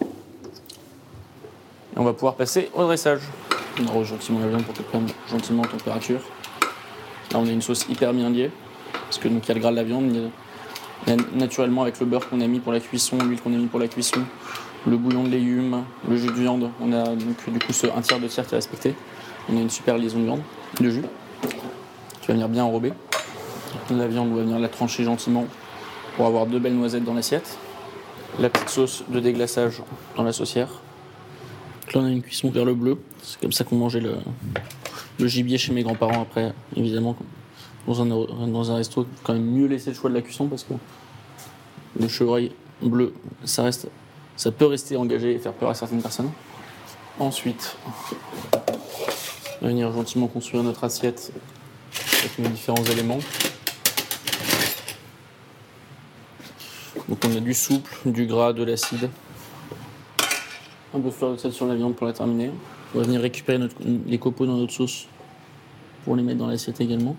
Et 0.00 1.98
on 1.98 2.04
va 2.04 2.12
pouvoir 2.12 2.34
passer 2.34 2.70
au 2.74 2.84
dressage. 2.84 3.22
On 3.82 3.86
arrose 3.88 4.08
gentiment 4.08 4.40
la 4.40 4.48
viande 4.48 4.64
pour 4.64 4.74
qu'elle 4.74 4.84
prenne 4.84 5.06
gentiment 5.28 5.62
en 5.62 5.66
température. 5.66 6.20
Là, 7.32 7.38
on 7.38 7.46
a 7.46 7.50
une 7.50 7.62
sauce 7.62 7.86
hyper 7.88 8.12
bien 8.12 8.30
liée, 8.30 8.50
parce 8.92 9.18
que 9.18 9.28
donc 9.28 9.44
il 9.44 9.48
y 9.48 9.50
a 9.52 9.54
le 9.54 9.60
gras 9.60 9.70
de 9.70 9.76
la 9.76 9.84
viande, 9.84 10.30
il 11.06 11.16
naturellement 11.34 11.82
avec 11.82 11.98
le 12.00 12.06
beurre 12.06 12.28
qu'on 12.28 12.40
a 12.40 12.46
mis 12.46 12.60
pour 12.60 12.72
la 12.72 12.80
cuisson, 12.80 13.18
l'huile 13.18 13.40
qu'on 13.40 13.54
a 13.54 13.56
mis 13.56 13.66
pour 13.66 13.80
la 13.80 13.88
cuisson, 13.88 14.20
le 14.86 14.96
bouillon 14.96 15.24
de 15.24 15.28
légumes, 15.28 15.84
le 16.08 16.16
jus 16.16 16.26
de 16.26 16.32
viande. 16.32 16.70
On 16.80 16.92
a 16.92 17.04
donc 17.04 17.48
du 17.48 17.58
coup 17.58 17.72
un 17.96 18.00
tiers 18.00 18.20
de 18.20 18.28
tiers 18.28 18.46
qui 18.46 18.54
est 18.54 18.58
respecté. 18.58 18.94
On 19.52 19.56
a 19.56 19.60
une 19.60 19.70
super 19.70 19.98
liaison 19.98 20.18
de 20.20 20.24
viande, 20.24 20.42
de 20.80 20.90
jus, 20.90 21.04
qui 22.20 22.28
va 22.28 22.34
venir 22.34 22.48
bien 22.48 22.64
enrober. 22.64 22.92
La 23.90 24.06
viande, 24.06 24.30
on 24.32 24.36
va 24.36 24.42
venir 24.42 24.58
la 24.58 24.68
trancher 24.68 25.02
gentiment 25.04 25.46
pour 26.16 26.26
avoir 26.26 26.46
deux 26.46 26.58
belles 26.58 26.76
noisettes 26.76 27.04
dans 27.04 27.14
l'assiette. 27.14 27.58
La 28.38 28.48
petite 28.48 28.68
sauce 28.68 29.02
de 29.08 29.18
déglaçage 29.18 29.82
dans 30.16 30.22
la 30.22 30.32
saucière. 30.32 30.68
Là, 31.92 32.00
on 32.00 32.04
a 32.04 32.10
une 32.10 32.22
cuisson 32.22 32.50
vers 32.50 32.64
le 32.64 32.74
bleu. 32.74 32.98
C'est 33.22 33.40
comme 33.40 33.50
ça 33.50 33.64
qu'on 33.64 33.76
mangeait 33.76 34.00
le, 34.00 34.18
le 35.18 35.26
gibier 35.26 35.58
chez 35.58 35.72
mes 35.72 35.82
grands-parents 35.82 36.22
après, 36.22 36.52
évidemment. 36.76 37.16
Dans 37.88 38.02
un, 38.02 38.06
dans 38.06 38.70
un 38.70 38.76
resto, 38.76 39.06
quand 39.24 39.32
même 39.32 39.44
mieux 39.44 39.66
laisser 39.66 39.90
le 39.90 39.96
choix 39.96 40.10
de 40.10 40.14
la 40.14 40.22
cuisson 40.22 40.46
parce 40.46 40.62
que 40.62 40.74
le 41.98 42.06
chevreuil 42.06 42.52
bleu, 42.82 43.12
ça, 43.44 43.64
reste, 43.64 43.88
ça 44.36 44.52
peut 44.52 44.66
rester 44.66 44.96
engagé 44.96 45.34
et 45.34 45.38
faire 45.38 45.54
peur 45.54 45.70
à 45.70 45.74
certaines 45.74 46.02
personnes. 46.02 46.30
Ensuite, 47.18 47.76
on 49.60 49.66
va 49.66 49.70
venir 49.72 49.92
gentiment 49.92 50.26
construire 50.26 50.62
notre 50.62 50.84
assiette 50.84 51.32
avec 52.20 52.38
nos 52.38 52.48
différents 52.48 52.82
éléments. 52.84 53.18
Donc 57.08 57.18
on 57.26 57.36
a 57.36 57.40
du 57.40 57.52
souple, 57.52 57.94
du 58.06 58.26
gras, 58.26 58.54
de 58.54 58.62
l'acide. 58.62 59.10
Un 60.94 61.00
peu 61.00 61.08
de 61.08 61.10
fleur 61.10 61.32
de 61.32 61.36
sel 61.36 61.52
sur 61.52 61.66
la 61.66 61.74
viande 61.74 61.94
pour 61.94 62.06
la 62.06 62.14
terminer. 62.14 62.50
On 62.94 62.98
va 62.98 63.04
venir 63.04 63.20
récupérer 63.20 63.68
les 64.06 64.18
copeaux 64.18 64.46
dans 64.46 64.56
notre 64.56 64.72
sauce 64.72 65.06
pour 66.04 66.16
les 66.16 66.22
mettre 66.22 66.38
dans 66.38 66.46
l'assiette 66.46 66.80
également. 66.80 67.16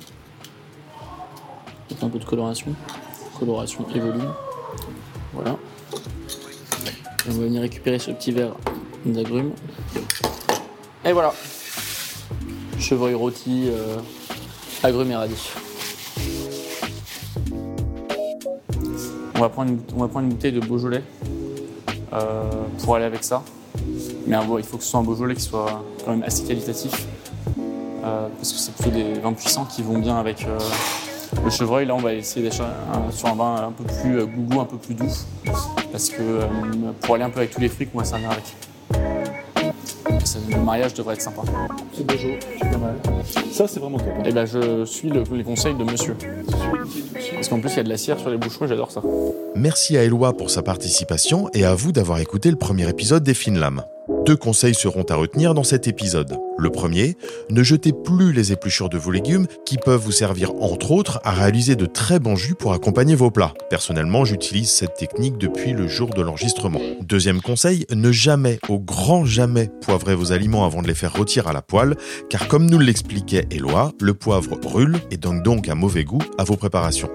Un 2.01 2.10
peu 2.10 2.17
de 2.17 2.25
coloration. 2.25 2.73
Coloration 3.38 3.86
et 3.93 3.99
volume. 3.99 4.34
Voilà. 5.34 5.58
On 7.27 7.32
va 7.34 7.43
venir 7.43 7.62
récupérer 7.62 7.99
ce 7.99 8.10
petit 8.10 8.32
verre 8.32 8.56
d'agrumes. 9.06 9.51
Et 11.06 11.12
voilà. 11.12 11.34
Chevreuil 12.82 13.13
rôti, 13.13 13.70
euh, 13.70 13.98
radis. 15.15 15.50
On 19.36 19.39
va 19.39 19.50
prendre 19.50 19.72
une, 19.72 19.80
on 19.96 20.00
va 20.00 20.08
prendre 20.08 20.26
une 20.26 20.34
bouteille 20.34 20.52
de 20.52 20.60
Beaujolais 20.60 21.04
euh, 22.13 22.44
pour 22.84 22.96
aller 22.96 23.06
avec 23.06 23.24
ça. 23.24 23.44
Mais 24.28 24.36
il 24.60 24.65
faut 24.65 24.78
que 24.78 24.84
ce 24.84 24.89
soit 24.89 25.00
un 25.00 25.04
Beaujolais 25.04 25.36
qui 25.36 25.41
soit 25.44 25.84
quand 26.04 26.12
même 26.12 26.24
assez 26.24 26.44
qualitatif. 26.44 27.06
euh, 28.04 28.28
parce 28.36 28.52
que 28.52 28.58
c'est 28.58 28.74
plutôt 28.74 28.89
des 28.89 29.13
vins 29.20 29.34
puissants 29.34 29.65
qui 29.65 29.84
vont 29.84 30.00
bien 30.00 30.17
avec 30.17 30.44
euh, 30.46 30.58
le 31.46 31.50
chevreuil. 31.52 31.86
Là, 31.86 31.94
on 31.96 32.00
va 32.00 32.13
essayer 32.15 32.50
un- 32.50 33.12
sur 33.12 33.28
un 33.30 33.36
vin 33.36 33.56
un 33.67 33.72
peu 33.72 33.84
plus 33.84 34.26
gougou, 34.26 34.60
un 34.60 34.65
peu 34.65 34.78
plus 34.78 34.96
doux. 34.96 35.13
Parce 35.91 36.10
que 36.10 36.41
pour 37.02 37.15
aller 37.15 37.24
un 37.24 37.30
peu 37.30 37.39
avec 37.39 37.52
tous 37.52 37.62
les 37.62 37.70
fruits 37.70 37.88
qu'on 37.88 38.00
va 38.00 38.06
servir 38.06 38.32
avec. 38.32 38.44
Ça, 40.32 40.39
le 40.50 40.63
mariage 40.63 40.94
devrait 40.94 41.15
être 41.15 41.22
sympa. 41.22 41.41
C'est 41.94 42.08
beau, 42.08 42.13
c'est 42.17 42.70
pas 42.72 42.78
mal. 42.78 42.96
Ça, 43.52 43.67
c'est 43.67 43.82
vraiment 43.82 43.98
top. 43.98 44.08
hein. 44.17 44.24
Et 44.26 44.32
ben, 44.32 44.46
je 44.46 44.86
suis 44.86 45.10
le- 45.10 45.24
les 45.34 45.44
conseils 45.44 45.76
de 45.76 45.84
monsieur. 45.84 46.15
Parce 47.34 47.50
qu'en 47.50 47.60
plus, 47.60 47.70
il 47.72 47.78
y 47.78 47.80
a 47.82 47.84
de 47.84 47.89
la 47.89 47.98
cire 47.98 48.17
sur 48.17 48.30
les 48.30 48.38
bouchons 48.38 48.63
et 48.63 48.67
j'adore 48.70 48.91
ça. 48.91 49.02
Merci 49.56 49.98
à 49.98 50.04
Eloi 50.04 50.32
pour 50.38 50.50
sa 50.50 50.62
participation 50.62 51.50
et 51.54 51.65
à 51.65 51.76
vous 51.76 51.91
d'avoir 51.91 52.20
écouté 52.20 52.50
le 52.50 52.56
premier 52.56 52.88
épisode 52.88 53.24
des 53.24 53.34
Fines 53.34 53.60
Lames. 53.60 53.84
Deux 54.26 54.36
conseils 54.36 54.76
seront 54.76 55.04
à 55.10 55.16
retenir 55.16 55.56
dans 55.56 55.64
cet 55.64 55.88
épisode. 55.88 56.38
Le 56.58 56.70
premier, 56.70 57.18
ne 57.50 57.64
jetez 57.64 57.92
plus 57.92 58.34
les 58.34 58.52
épluchures 58.52 58.90
de 58.90 59.00
vos 59.00 59.10
légumes 59.10 59.48
qui 59.66 59.78
peuvent 59.78 60.00
vous 60.00 60.12
servir 60.12 60.52
entre 60.62 60.92
autres 60.92 61.20
à 61.24 61.32
réaliser 61.32 61.76
de 61.76 61.88
très 61.88 62.20
bons 62.20 62.36
jus 62.36 62.54
pour 62.54 62.74
accompagner 62.74 63.16
vos 63.16 63.32
plats. 63.32 63.56
Personnellement, 63.72 64.24
j'utilise 64.24 64.70
cette 64.70 64.94
technique 64.94 65.40
depuis 65.40 65.74
le 65.74 65.88
jour 65.88 66.12
de 66.12 66.22
l'enregistrement. 66.22 66.80
Deuxième 67.02 67.42
conseil, 67.42 67.88
ne 67.90 68.12
jamais, 68.12 68.60
au 68.70 68.80
grand 68.80 69.26
jamais, 69.26 69.70
poivrer 69.82 70.14
vos 70.14 70.32
aliments 70.32 70.66
avant 70.66 70.84
de 70.84 70.88
les 70.88 70.94
faire 70.94 71.14
rôtir 71.14 71.48
à 71.48 71.54
la 71.54 71.64
poêle, 71.64 71.96
car 72.30 72.48
comme 72.48 72.70
nous 72.70 72.80
l'expliquait 72.80 73.48
Eloi, 73.50 73.92
le 74.00 74.14
poivre 74.14 74.56
brûle 74.56 74.98
et 75.10 75.18
donne 75.18 75.42
donc 75.42 75.68
un 75.68 75.76
mauvais 75.76 76.04
goût 76.04 76.22
à 76.38 76.44
vos 76.44 76.58
préparations. 76.58 77.10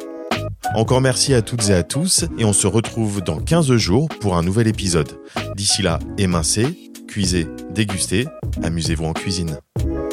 Encore 0.74 1.00
merci 1.00 1.32
à 1.34 1.42
toutes 1.42 1.68
et 1.70 1.74
à 1.74 1.82
tous 1.82 2.24
et 2.38 2.44
on 2.44 2.52
se 2.52 2.66
retrouve 2.66 3.22
dans 3.22 3.38
15 3.38 3.74
jours 3.76 4.08
pour 4.20 4.36
un 4.36 4.42
nouvel 4.42 4.66
épisode. 4.66 5.18
D'ici 5.54 5.82
là, 5.82 5.98
émincez, 6.18 6.90
cuisez, 7.08 7.46
dégustez, 7.70 8.26
amusez-vous 8.62 9.04
en 9.04 9.12
cuisine. 9.12 9.58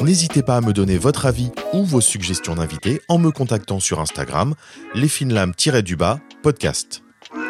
N'hésitez 0.00 0.42
pas 0.42 0.56
à 0.56 0.60
me 0.60 0.72
donner 0.72 0.98
votre 0.98 1.26
avis 1.26 1.50
ou 1.72 1.84
vos 1.84 2.00
suggestions 2.00 2.54
d'invités 2.54 3.00
en 3.08 3.18
me 3.18 3.30
contactant 3.30 3.80
sur 3.80 4.00
Instagram, 4.00 4.54
lesfinlames-du-bas 4.94 6.20
podcast. 6.42 7.02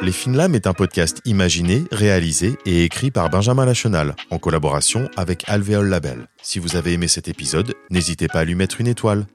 Les 0.03 0.13
Finlames 0.13 0.55
est 0.55 0.67
un 0.67 0.73
podcast 0.73 1.21
imaginé, 1.25 1.85
réalisé 1.93 2.57
et 2.67 2.85
écrit 2.85 3.11
par 3.11 3.29
Benjamin 3.31 3.65
Lachenal 3.65 4.15
en 4.31 4.39
collaboration 4.39 5.09
avec 5.17 5.45
Alvéole 5.49 5.89
Label. 5.89 6.29
Si 6.43 6.59
vous 6.59 6.77
avez 6.77 6.93
aimé 6.93 7.09
cet 7.09 7.29
épisode, 7.29 7.75
n'hésitez 7.91 8.29
pas 8.29 8.41
à 8.41 8.45
lui 8.45 8.55
mettre 8.55 8.81
une 8.81 8.87
étoile. 8.87 9.27